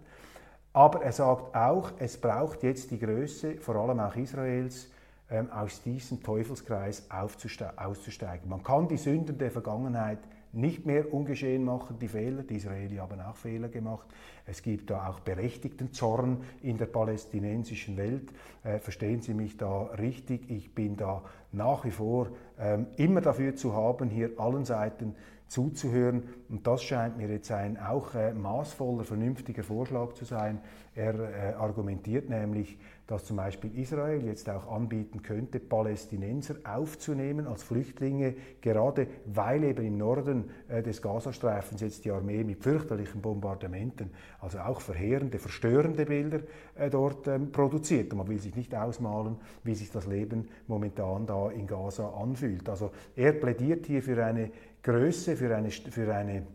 Aber 0.72 1.02
er 1.02 1.12
sagt 1.12 1.54
auch, 1.54 1.92
es 1.98 2.20
braucht 2.20 2.62
jetzt 2.62 2.90
die 2.90 2.98
Größe, 2.98 3.56
vor 3.58 3.76
allem 3.76 4.00
auch 4.00 4.14
Israels, 4.16 4.90
ähm, 5.30 5.50
aus 5.50 5.82
diesem 5.82 6.22
Teufelskreis 6.22 7.08
auszusteigen. 7.10 8.48
Man 8.48 8.62
kann 8.62 8.88
die 8.88 8.96
Sünden 8.96 9.38
der 9.38 9.50
Vergangenheit 9.50 10.18
nicht 10.52 10.86
mehr 10.86 11.12
ungeschehen 11.12 11.64
machen, 11.64 11.98
die 12.00 12.08
Fehler. 12.08 12.42
Die 12.42 12.56
Israelis 12.56 12.98
haben 12.98 13.20
auch 13.20 13.36
Fehler 13.36 13.68
gemacht. 13.68 14.06
Es 14.46 14.62
gibt 14.62 14.90
da 14.90 15.08
auch 15.08 15.20
berechtigten 15.20 15.92
Zorn 15.92 16.38
in 16.62 16.78
der 16.78 16.86
palästinensischen 16.86 17.96
Welt. 17.96 18.32
Äh, 18.64 18.78
verstehen 18.78 19.20
Sie 19.20 19.34
mich 19.34 19.56
da 19.56 19.82
richtig? 19.98 20.50
Ich 20.50 20.74
bin 20.74 20.96
da 20.96 21.22
nach 21.52 21.84
wie 21.84 21.90
vor 21.90 22.28
ähm, 22.58 22.86
immer 22.96 23.20
dafür 23.20 23.54
zu 23.54 23.74
haben, 23.74 24.08
hier 24.08 24.30
allen 24.38 24.64
Seiten 24.64 25.14
zuzuhören. 25.48 26.24
Und 26.48 26.66
das 26.66 26.82
scheint 26.82 27.16
mir 27.16 27.28
jetzt 27.28 27.50
ein 27.50 27.78
auch 27.78 28.14
äh, 28.14 28.32
maßvoller, 28.32 29.04
vernünftiger 29.04 29.62
Vorschlag 29.62 30.14
zu 30.14 30.24
sein. 30.24 30.60
Er 30.94 31.14
äh, 31.14 31.52
argumentiert 31.54 32.28
nämlich, 32.28 32.78
dass 33.06 33.24
zum 33.24 33.36
Beispiel 33.36 33.78
Israel 33.78 34.24
jetzt 34.24 34.48
auch 34.50 34.72
anbieten 34.72 35.22
könnte, 35.22 35.60
Palästinenser 35.60 36.56
aufzunehmen 36.64 37.46
als 37.46 37.62
Flüchtlinge, 37.62 38.34
gerade 38.60 39.06
weil 39.26 39.62
eben 39.62 39.84
im 39.84 39.98
Norden 39.98 40.50
äh, 40.68 40.82
des 40.82 41.00
Gazastreifens 41.02 41.82
jetzt 41.82 42.04
die 42.04 42.10
Armee 42.10 42.42
mit 42.42 42.62
fürchterlichen 42.62 43.20
Bombardementen, 43.20 44.10
also 44.40 44.58
auch 44.58 44.80
verheerende, 44.80 45.38
verstörende 45.38 46.06
Bilder 46.06 46.40
äh, 46.74 46.90
dort 46.90 47.28
ähm, 47.28 47.52
produziert. 47.52 48.10
Und 48.12 48.18
man 48.18 48.28
will 48.28 48.40
sich 48.40 48.56
nicht 48.56 48.74
ausmalen, 48.74 49.36
wie 49.62 49.74
sich 49.74 49.90
das 49.90 50.06
Leben 50.06 50.48
momentan 50.66 51.26
da 51.26 51.50
in 51.50 51.66
Gaza 51.66 52.08
anfühlt. 52.08 52.68
Also 52.68 52.90
er 53.14 53.32
plädiert 53.32 53.86
hier 53.86 54.02
für 54.02 54.24
eine 54.24 54.50
Größe, 54.86 55.36
für 55.36 55.54
eine, 55.54 55.68
für 55.72 56.14
eine 56.14 56.46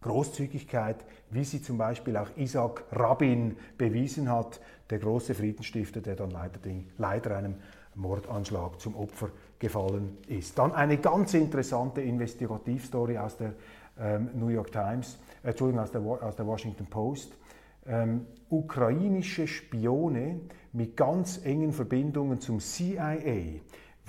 Großzügigkeit, 0.00 1.04
wie 1.30 1.44
sie 1.44 1.62
zum 1.62 1.78
Beispiel 1.78 2.16
auch 2.16 2.36
Isaac 2.36 2.82
Rabin 2.90 3.56
bewiesen 3.78 4.28
hat, 4.28 4.60
der 4.90 4.98
große 4.98 5.34
Friedensstifter, 5.34 6.00
der 6.00 6.16
dann 6.16 6.30
leider, 6.30 6.58
leider 6.98 7.36
einem 7.36 7.54
Mordanschlag 7.94 8.80
zum 8.80 8.96
Opfer 8.96 9.30
gefallen 9.60 10.18
ist. 10.26 10.58
Dann 10.58 10.72
eine 10.72 10.98
ganz 10.98 11.34
interessante 11.34 12.00
Investigativstory 12.00 13.16
aus 13.18 13.36
der 13.36 13.54
ähm, 14.00 14.30
New 14.34 14.48
York 14.48 14.72
Times, 14.72 15.20
äh, 15.44 15.50
Entschuldigung, 15.50 15.84
aus 15.84 15.92
der, 15.92 16.00
aus 16.00 16.34
der 16.34 16.46
Washington 16.48 16.86
Post. 16.86 17.36
Ähm, 17.86 18.26
ukrainische 18.48 19.46
Spione 19.46 20.40
mit 20.72 20.96
ganz 20.96 21.44
engen 21.44 21.72
Verbindungen 21.72 22.40
zum 22.40 22.58
CIA 22.58 23.60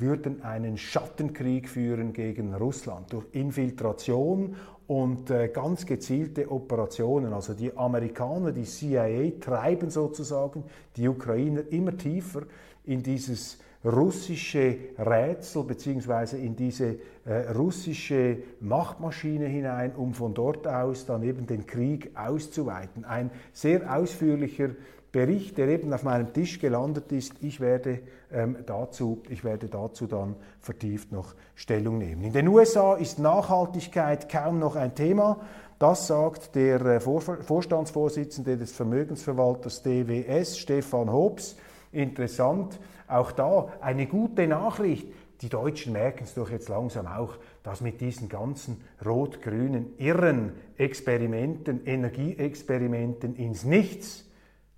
würden 0.02 0.44
einen 0.44 0.78
Schattenkrieg 0.78 1.70
führen 1.70 2.14
gegen 2.14 2.54
Russland 2.54 3.14
durch 3.14 3.26
Infiltration 3.32 4.56
und 4.88 5.30
äh, 5.30 5.48
ganz 5.48 5.86
gezielte 5.86 6.52
Operationen. 6.52 7.32
Also 7.32 7.54
die 7.54 7.76
Amerikaner, 7.78 8.52
die 8.52 8.64
CIA 8.64 9.40
treiben 9.40 9.90
sozusagen 9.90 10.66
die 10.98 11.08
Ukrainer 11.08 11.62
immer 11.70 11.96
tiefer 11.96 12.42
in 12.84 13.02
dieses 13.02 13.60
russische 13.84 14.78
Rätsel 14.98 15.64
bzw. 15.64 16.38
in 16.38 16.56
diese 16.56 16.98
äh, 17.26 17.52
russische 17.56 18.38
Machtmaschine 18.60 19.46
hinein, 19.46 19.94
um 19.96 20.14
von 20.14 20.34
dort 20.34 20.68
aus 20.68 21.06
dann 21.06 21.24
eben 21.24 21.48
den 21.48 21.66
Krieg 21.66 22.12
auszuweiten. 22.16 23.06
Ein 23.06 23.32
sehr 23.54 23.96
ausführlicher 23.96 24.70
Bericht, 25.12 25.58
der 25.58 25.68
eben 25.68 25.92
auf 25.94 26.04
meinem 26.04 26.32
Tisch 26.32 26.60
gelandet 26.60 27.12
ist. 27.12 27.34
Ich 27.42 27.60
werde, 27.60 28.00
ähm, 28.32 28.58
dazu, 28.66 29.22
ich 29.30 29.44
werde 29.44 29.68
dazu 29.68 30.08
dann 30.08 30.36
vertieft 30.62 31.12
noch 31.12 31.36
Stellung 31.56 31.98
nehmen. 31.98 32.24
In 32.24 32.34
den 32.34 32.48
USA 32.48 32.96
ist 32.96 33.20
Nachhaltigkeit 33.20 34.30
kaum 34.30 34.60
noch 34.60 34.76
ein 34.76 34.96
Thema. 34.96 35.42
Das 35.80 36.08
sagt 36.08 36.56
der 36.56 36.80
äh, 36.82 37.00
Vorstandsvorsitzende 37.00 38.56
des 38.56 38.72
Vermögensverwalters 38.72 39.84
DWS, 39.84 40.58
Stefan 40.58 41.12
Hobbs. 41.12 41.58
Interessant, 41.92 42.80
auch 43.08 43.34
da 43.34 43.68
eine 43.82 44.08
gute 44.08 44.48
Nachricht. 44.48 45.08
Die 45.42 45.50
Deutschen 45.50 45.92
merken 45.92 46.24
es 46.24 46.36
doch 46.36 46.52
jetzt 46.52 46.70
langsam 46.70 47.08
auch, 47.08 47.36
dass 47.64 47.82
mit 47.82 48.00
diesen 48.00 48.30
ganzen 48.30 48.82
rot-grünen 49.04 49.98
irren 49.98 50.54
Experimenten, 50.78 51.86
Energieexperimenten 51.86 53.36
ins 53.36 53.66
Nichts, 53.66 54.31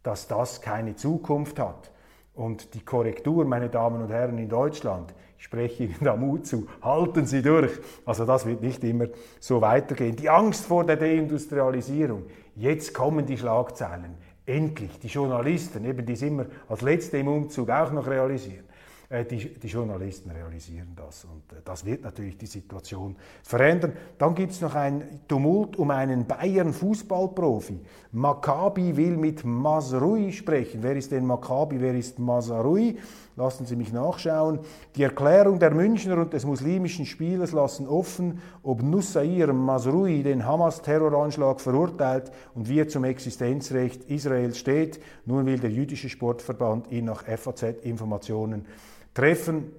dass 0.03 0.27
das 0.27 0.61
keine 0.61 0.95
Zukunft 0.95 1.59
hat. 1.59 1.91
Und 2.35 2.73
die 2.73 2.83
Korrektur, 2.83 3.45
meine 3.45 3.69
Damen 3.69 4.01
und 4.01 4.11
Herren 4.11 4.37
in 4.37 4.49
Deutschland, 4.49 5.13
ich 5.37 5.45
spreche 5.45 5.83
Ihnen 5.83 5.97
da 6.01 6.15
Mut 6.15 6.47
zu, 6.47 6.67
halten 6.81 7.25
Sie 7.25 7.41
durch. 7.41 7.71
Also 8.05 8.25
das 8.25 8.45
wird 8.45 8.61
nicht 8.61 8.83
immer 8.83 9.07
so 9.39 9.61
weitergehen. 9.61 10.15
Die 10.15 10.29
Angst 10.29 10.65
vor 10.65 10.85
der 10.85 10.95
Deindustrialisierung. 10.95 12.23
Jetzt 12.55 12.93
kommen 12.93 13.25
die 13.25 13.37
Schlagzeilen. 13.37 14.15
Endlich, 14.45 14.99
die 14.99 15.07
Journalisten, 15.07 15.85
eben 15.85 16.05
die 16.05 16.13
es 16.13 16.21
immer 16.21 16.45
als 16.67 16.81
Letzte 16.81 17.17
im 17.17 17.27
Umzug 17.27 17.69
auch 17.69 17.91
noch 17.91 18.07
realisieren. 18.07 18.65
Äh, 19.09 19.25
die, 19.25 19.53
die, 19.53 19.67
Journalisten 19.67 20.31
realisieren 20.31 20.93
das 20.95 21.25
und 21.25 21.57
äh, 21.57 21.61
das 21.63 21.85
wird 21.85 22.03
natürlich 22.03 22.37
die 22.37 22.45
Situation 22.45 23.15
verändern. 23.43 23.93
Dann 24.17 24.33
gibt 24.33 24.53
es 24.53 24.61
noch 24.61 24.75
ein 24.75 25.21
Tumult 25.27 25.75
um 25.75 25.91
einen 25.91 26.25
Bayern-Fußballprofi. 26.25 27.79
Maccabi 28.13 28.95
will 28.95 29.17
mit 29.17 29.43
Masrui 29.43 30.31
sprechen. 30.31 30.81
Wer 30.81 30.95
ist 30.95 31.11
denn 31.11 31.25
Maccabi, 31.25 31.79
wer 31.81 31.95
ist 31.95 32.17
Masrui? 32.17 32.97
Lassen 33.35 33.65
Sie 33.65 33.75
mich 33.75 33.91
nachschauen. 33.91 34.59
Die 34.95 35.03
Erklärung 35.03 35.57
der 35.57 35.71
Münchner 35.71 36.19
und 36.19 36.33
des 36.33 36.45
muslimischen 36.45 37.05
Spielers 37.05 37.51
lassen 37.51 37.87
offen, 37.87 38.39
ob 38.61 38.83
Nussair 38.83 39.51
Masrui 39.51 40.21
den 40.21 40.45
Hamas-Terroranschlag 40.45 41.59
verurteilt 41.59 42.31
und 42.53 42.69
wie 42.69 42.79
er 42.79 42.87
zum 42.87 43.03
Existenzrecht 43.03 44.03
Israels 44.03 44.59
steht. 44.59 44.99
Nun 45.25 45.47
will 45.47 45.59
der 45.59 45.71
jüdische 45.71 46.09
Sportverband 46.09 46.91
ihn 46.91 47.05
nach 47.05 47.23
FAZ-Informationen 47.25 48.65
treffen. 49.13 49.71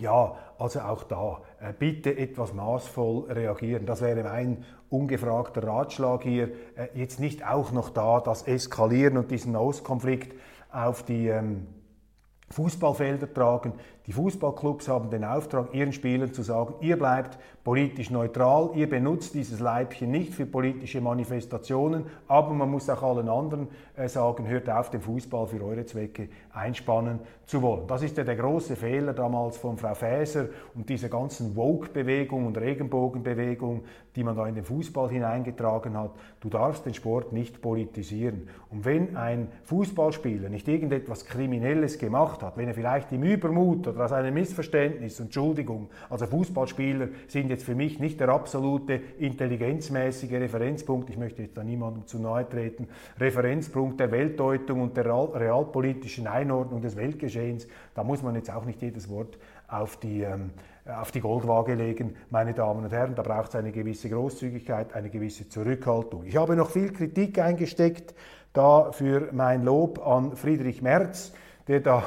Ja, 0.00 0.36
also 0.58 0.80
auch 0.80 1.04
da 1.04 1.42
äh, 1.60 1.72
bitte 1.76 2.16
etwas 2.16 2.52
maßvoll 2.52 3.32
reagieren. 3.32 3.86
Das 3.86 4.00
wäre 4.00 4.22
mein 4.22 4.64
ungefragter 4.90 5.64
Ratschlag 5.64 6.22
hier. 6.22 6.50
Äh, 6.76 6.88
jetzt 6.94 7.20
nicht 7.20 7.46
auch 7.46 7.72
noch 7.72 7.90
da 7.90 8.20
das 8.20 8.42
Eskalieren 8.42 9.18
und 9.18 9.30
diesen 9.30 9.52
Nahostkonflikt 9.52 10.34
auf 10.70 11.02
die 11.02 11.28
ähm, 11.28 11.66
Fußballfelder 12.50 13.32
tragen. 13.32 13.72
Die 14.08 14.14
Fußballclubs 14.14 14.88
haben 14.88 15.10
den 15.10 15.22
Auftrag, 15.22 15.74
ihren 15.74 15.92
Spielern 15.92 16.32
zu 16.32 16.40
sagen, 16.40 16.72
ihr 16.80 16.96
bleibt 16.98 17.38
politisch 17.62 18.10
neutral, 18.10 18.70
ihr 18.74 18.88
benutzt 18.88 19.34
dieses 19.34 19.60
Leibchen 19.60 20.10
nicht 20.10 20.32
für 20.32 20.46
politische 20.46 21.02
Manifestationen, 21.02 22.04
aber 22.26 22.54
man 22.54 22.70
muss 22.70 22.88
auch 22.88 23.02
allen 23.02 23.28
anderen 23.28 23.68
äh, 23.94 24.08
sagen, 24.08 24.48
hört 24.48 24.70
auf, 24.70 24.88
den 24.88 25.02
Fußball 25.02 25.46
für 25.48 25.62
eure 25.62 25.84
Zwecke 25.84 26.30
einspannen 26.54 27.18
zu 27.44 27.60
wollen. 27.60 27.86
Das 27.86 28.02
ist 28.02 28.16
ja 28.16 28.24
der 28.24 28.36
große 28.36 28.76
Fehler 28.76 29.12
damals 29.12 29.58
von 29.58 29.76
Frau 29.76 29.94
Faeser 29.94 30.46
und 30.74 30.88
dieser 30.88 31.10
ganzen 31.10 31.54
Woke-Bewegung 31.54 32.46
und 32.46 32.56
Regenbogenbewegung, 32.56 33.82
die 34.16 34.24
man 34.24 34.34
da 34.34 34.46
in 34.46 34.54
den 34.54 34.64
Fußball 34.64 35.10
hineingetragen 35.10 35.98
hat. 35.98 36.12
Du 36.40 36.48
darfst 36.48 36.86
den 36.86 36.94
Sport 36.94 37.34
nicht 37.34 37.60
politisieren. 37.60 38.48
Und 38.70 38.86
wenn 38.86 39.16
ein 39.16 39.48
Fußballspieler 39.64 40.48
nicht 40.48 40.66
irgendetwas 40.66 41.26
Kriminelles 41.26 41.98
gemacht 41.98 42.42
hat, 42.42 42.56
wenn 42.56 42.68
er 42.68 42.74
vielleicht 42.74 43.12
im 43.12 43.22
Übermut 43.22 43.86
oder 43.86 43.97
oder 43.98 44.04
aus 44.04 44.12
einem 44.12 44.32
Missverständnis, 44.32 45.18
Entschuldigung, 45.18 45.90
also 46.08 46.24
Fußballspieler 46.26 47.08
sind 47.26 47.50
jetzt 47.50 47.64
für 47.64 47.74
mich 47.74 47.98
nicht 47.98 48.20
der 48.20 48.28
absolute 48.28 49.00
intelligenzmäßige 49.18 50.34
Referenzpunkt, 50.34 51.10
ich 51.10 51.16
möchte 51.16 51.42
jetzt 51.42 51.56
da 51.56 51.64
niemandem 51.64 52.06
zu 52.06 52.20
nahe 52.20 52.48
treten, 52.48 52.86
Referenzpunkt 53.18 53.98
der 53.98 54.12
Weltdeutung 54.12 54.82
und 54.82 54.96
der 54.96 55.06
realpolitischen 55.06 56.28
Einordnung 56.28 56.80
des 56.80 56.96
Weltgeschehens, 56.96 57.66
da 57.96 58.04
muss 58.04 58.22
man 58.22 58.36
jetzt 58.36 58.54
auch 58.54 58.64
nicht 58.64 58.80
jedes 58.80 59.10
Wort 59.10 59.36
auf 59.66 59.96
die, 59.96 60.22
ähm, 60.22 60.50
auf 60.86 61.10
die 61.10 61.20
Goldwaage 61.20 61.74
legen, 61.74 62.14
meine 62.30 62.54
Damen 62.54 62.84
und 62.84 62.92
Herren. 62.92 63.16
Da 63.16 63.22
braucht 63.22 63.48
es 63.48 63.56
eine 63.56 63.72
gewisse 63.72 64.08
Großzügigkeit, 64.08 64.94
eine 64.94 65.10
gewisse 65.10 65.48
Zurückhaltung. 65.48 66.24
Ich 66.24 66.36
habe 66.36 66.54
noch 66.54 66.70
viel 66.70 66.92
Kritik 66.92 67.40
eingesteckt, 67.40 68.14
da 68.52 68.92
für 68.92 69.30
mein 69.32 69.64
Lob 69.64 70.06
an 70.06 70.36
Friedrich 70.36 70.82
Merz 70.82 71.32
der 71.68 71.80
da 71.80 72.02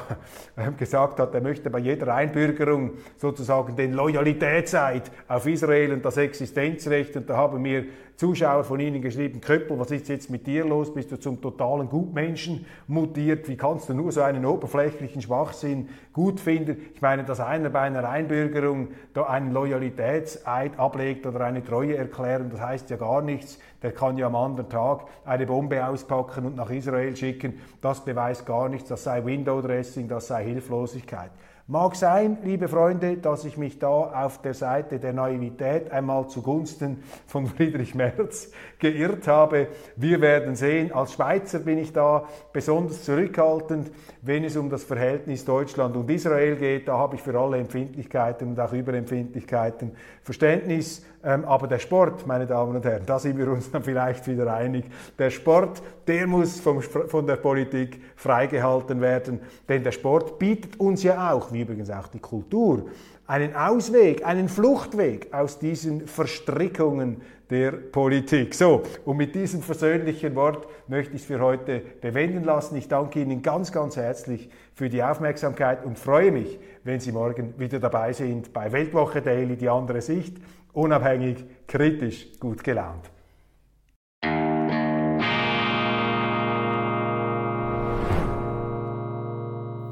ähm, 0.57 0.75
gesagt 0.75 1.19
hat, 1.19 1.33
er 1.33 1.41
möchte 1.41 1.69
bei 1.69 1.79
jeder 1.79 2.13
Einbürgerung 2.13 2.91
sozusagen 3.17 3.75
den 3.75 3.93
Loyalitätseid 3.93 5.11
auf 5.27 5.45
Israel 5.45 5.93
und 5.93 6.03
das 6.03 6.17
Existenzrecht. 6.17 7.15
Und 7.15 7.29
da 7.29 7.37
haben 7.37 7.61
mir 7.61 7.85
Zuschauer 8.21 8.63
von 8.63 8.79
Ihnen 8.79 9.01
geschrieben, 9.01 9.41
Köppel, 9.41 9.79
was 9.79 9.89
ist 9.89 10.07
jetzt 10.07 10.29
mit 10.29 10.45
dir 10.45 10.63
los? 10.63 10.93
Bist 10.93 11.11
du 11.11 11.19
zum 11.19 11.41
totalen 11.41 11.89
Gutmenschen 11.89 12.67
mutiert? 12.85 13.49
Wie 13.49 13.57
kannst 13.57 13.89
du 13.89 13.95
nur 13.95 14.11
so 14.11 14.21
einen 14.21 14.45
oberflächlichen 14.45 15.23
Schwachsinn 15.23 15.89
gut 16.13 16.39
finden? 16.39 16.77
Ich 16.93 17.01
meine, 17.01 17.23
dass 17.23 17.39
einer 17.39 17.71
bei 17.71 17.79
einer 17.79 18.07
Einbürgerung 18.07 18.89
da 19.15 19.23
einen 19.23 19.51
Loyalitätseid 19.51 20.77
ablegt 20.77 21.25
oder 21.25 21.43
eine 21.43 21.63
Treue 21.63 21.97
erklären, 21.97 22.51
das 22.51 22.61
heißt 22.61 22.91
ja 22.91 22.97
gar 22.97 23.23
nichts. 23.23 23.57
Der 23.81 23.91
kann 23.91 24.19
ja 24.19 24.27
am 24.27 24.35
anderen 24.35 24.69
Tag 24.69 25.07
eine 25.25 25.47
Bombe 25.47 25.83
auspacken 25.83 26.45
und 26.45 26.55
nach 26.55 26.69
Israel 26.69 27.15
schicken. 27.15 27.55
Das 27.81 28.05
beweist 28.05 28.45
gar 28.45 28.69
nichts. 28.69 28.87
Das 28.87 29.03
sei 29.03 29.25
Window 29.25 29.63
Dressing, 29.63 30.07
das 30.07 30.27
sei 30.27 30.43
Hilflosigkeit. 30.43 31.31
Mag 31.71 31.95
sein, 31.95 32.37
liebe 32.43 32.67
Freunde, 32.67 33.15
dass 33.15 33.45
ich 33.45 33.55
mich 33.55 33.79
da 33.79 33.87
auf 33.87 34.41
der 34.41 34.53
Seite 34.53 34.99
der 34.99 35.13
Naivität 35.13 35.89
einmal 35.89 36.27
zugunsten 36.27 37.01
von 37.25 37.47
Friedrich 37.47 37.95
Merz 37.95 38.51
geirrt 38.77 39.25
habe. 39.29 39.69
Wir 39.95 40.19
werden 40.19 40.57
sehen. 40.57 40.91
Als 40.91 41.13
Schweizer 41.13 41.59
bin 41.59 41.77
ich 41.77 41.93
da 41.93 42.25
besonders 42.51 43.05
zurückhaltend, 43.05 43.89
wenn 44.23 44.43
es 44.43 44.55
um 44.55 44.69
das 44.69 44.83
Verhältnis 44.83 45.43
Deutschland 45.45 45.95
und 45.95 46.09
Israel 46.09 46.55
geht. 46.55 46.87
Da 46.87 46.97
habe 46.97 47.15
ich 47.15 47.21
für 47.21 47.37
alle 47.37 47.57
Empfindlichkeiten 47.57 48.49
und 48.49 48.59
auch 48.59 48.71
Überempfindlichkeiten 48.71 49.91
Verständnis. 50.21 51.03
Ähm, 51.23 51.45
aber 51.45 51.67
der 51.67 51.79
Sport, 51.79 52.25
meine 52.27 52.45
Damen 52.45 52.75
und 52.75 52.85
Herren, 52.85 53.03
da 53.05 53.19
sind 53.19 53.37
wir 53.37 53.47
uns 53.49 53.71
dann 53.71 53.83
vielleicht 53.83 54.27
wieder 54.27 54.53
einig. 54.53 54.85
Der 55.17 55.29
Sport, 55.29 55.81
der 56.07 56.27
muss 56.27 56.59
vom, 56.59 56.81
von 56.81 57.25
der 57.27 57.37
Politik 57.37 58.01
freigehalten 58.15 59.01
werden, 59.01 59.39
denn 59.67 59.83
der 59.83 59.91
Sport 59.91 60.39
bietet 60.39 60.79
uns 60.79 61.03
ja 61.03 61.31
auch, 61.31 61.51
wie 61.51 61.61
übrigens 61.61 61.89
auch 61.89 62.07
die 62.07 62.19
Kultur, 62.19 62.85
einen 63.31 63.55
Ausweg, 63.55 64.25
einen 64.25 64.49
Fluchtweg 64.49 65.33
aus 65.33 65.57
diesen 65.57 66.05
Verstrickungen 66.05 67.21
der 67.49 67.71
Politik. 67.71 68.53
So, 68.53 68.83
und 69.05 69.15
mit 69.15 69.35
diesem 69.35 69.61
versöhnlichen 69.61 70.35
Wort 70.35 70.67
möchte 70.89 71.15
ich 71.15 71.21
es 71.21 71.27
für 71.27 71.39
heute 71.39 71.81
bewenden 72.01 72.43
lassen. 72.43 72.75
Ich 72.75 72.89
danke 72.89 73.21
Ihnen 73.21 73.41
ganz, 73.41 73.71
ganz 73.71 73.95
herzlich 73.95 74.49
für 74.73 74.89
die 74.89 75.01
Aufmerksamkeit 75.01 75.85
und 75.85 75.97
freue 75.97 76.33
mich, 76.33 76.59
wenn 76.83 76.99
Sie 76.99 77.13
morgen 77.13 77.53
wieder 77.57 77.79
dabei 77.79 78.11
sind 78.11 78.51
bei 78.51 78.69
Weltwoche 78.73 79.21
Daily, 79.21 79.55
die 79.55 79.69
andere 79.69 80.01
Sicht 80.01 80.35
unabhängig, 80.73 81.45
kritisch, 81.67 82.37
gut 82.37 82.65
gelaunt. 82.65 83.09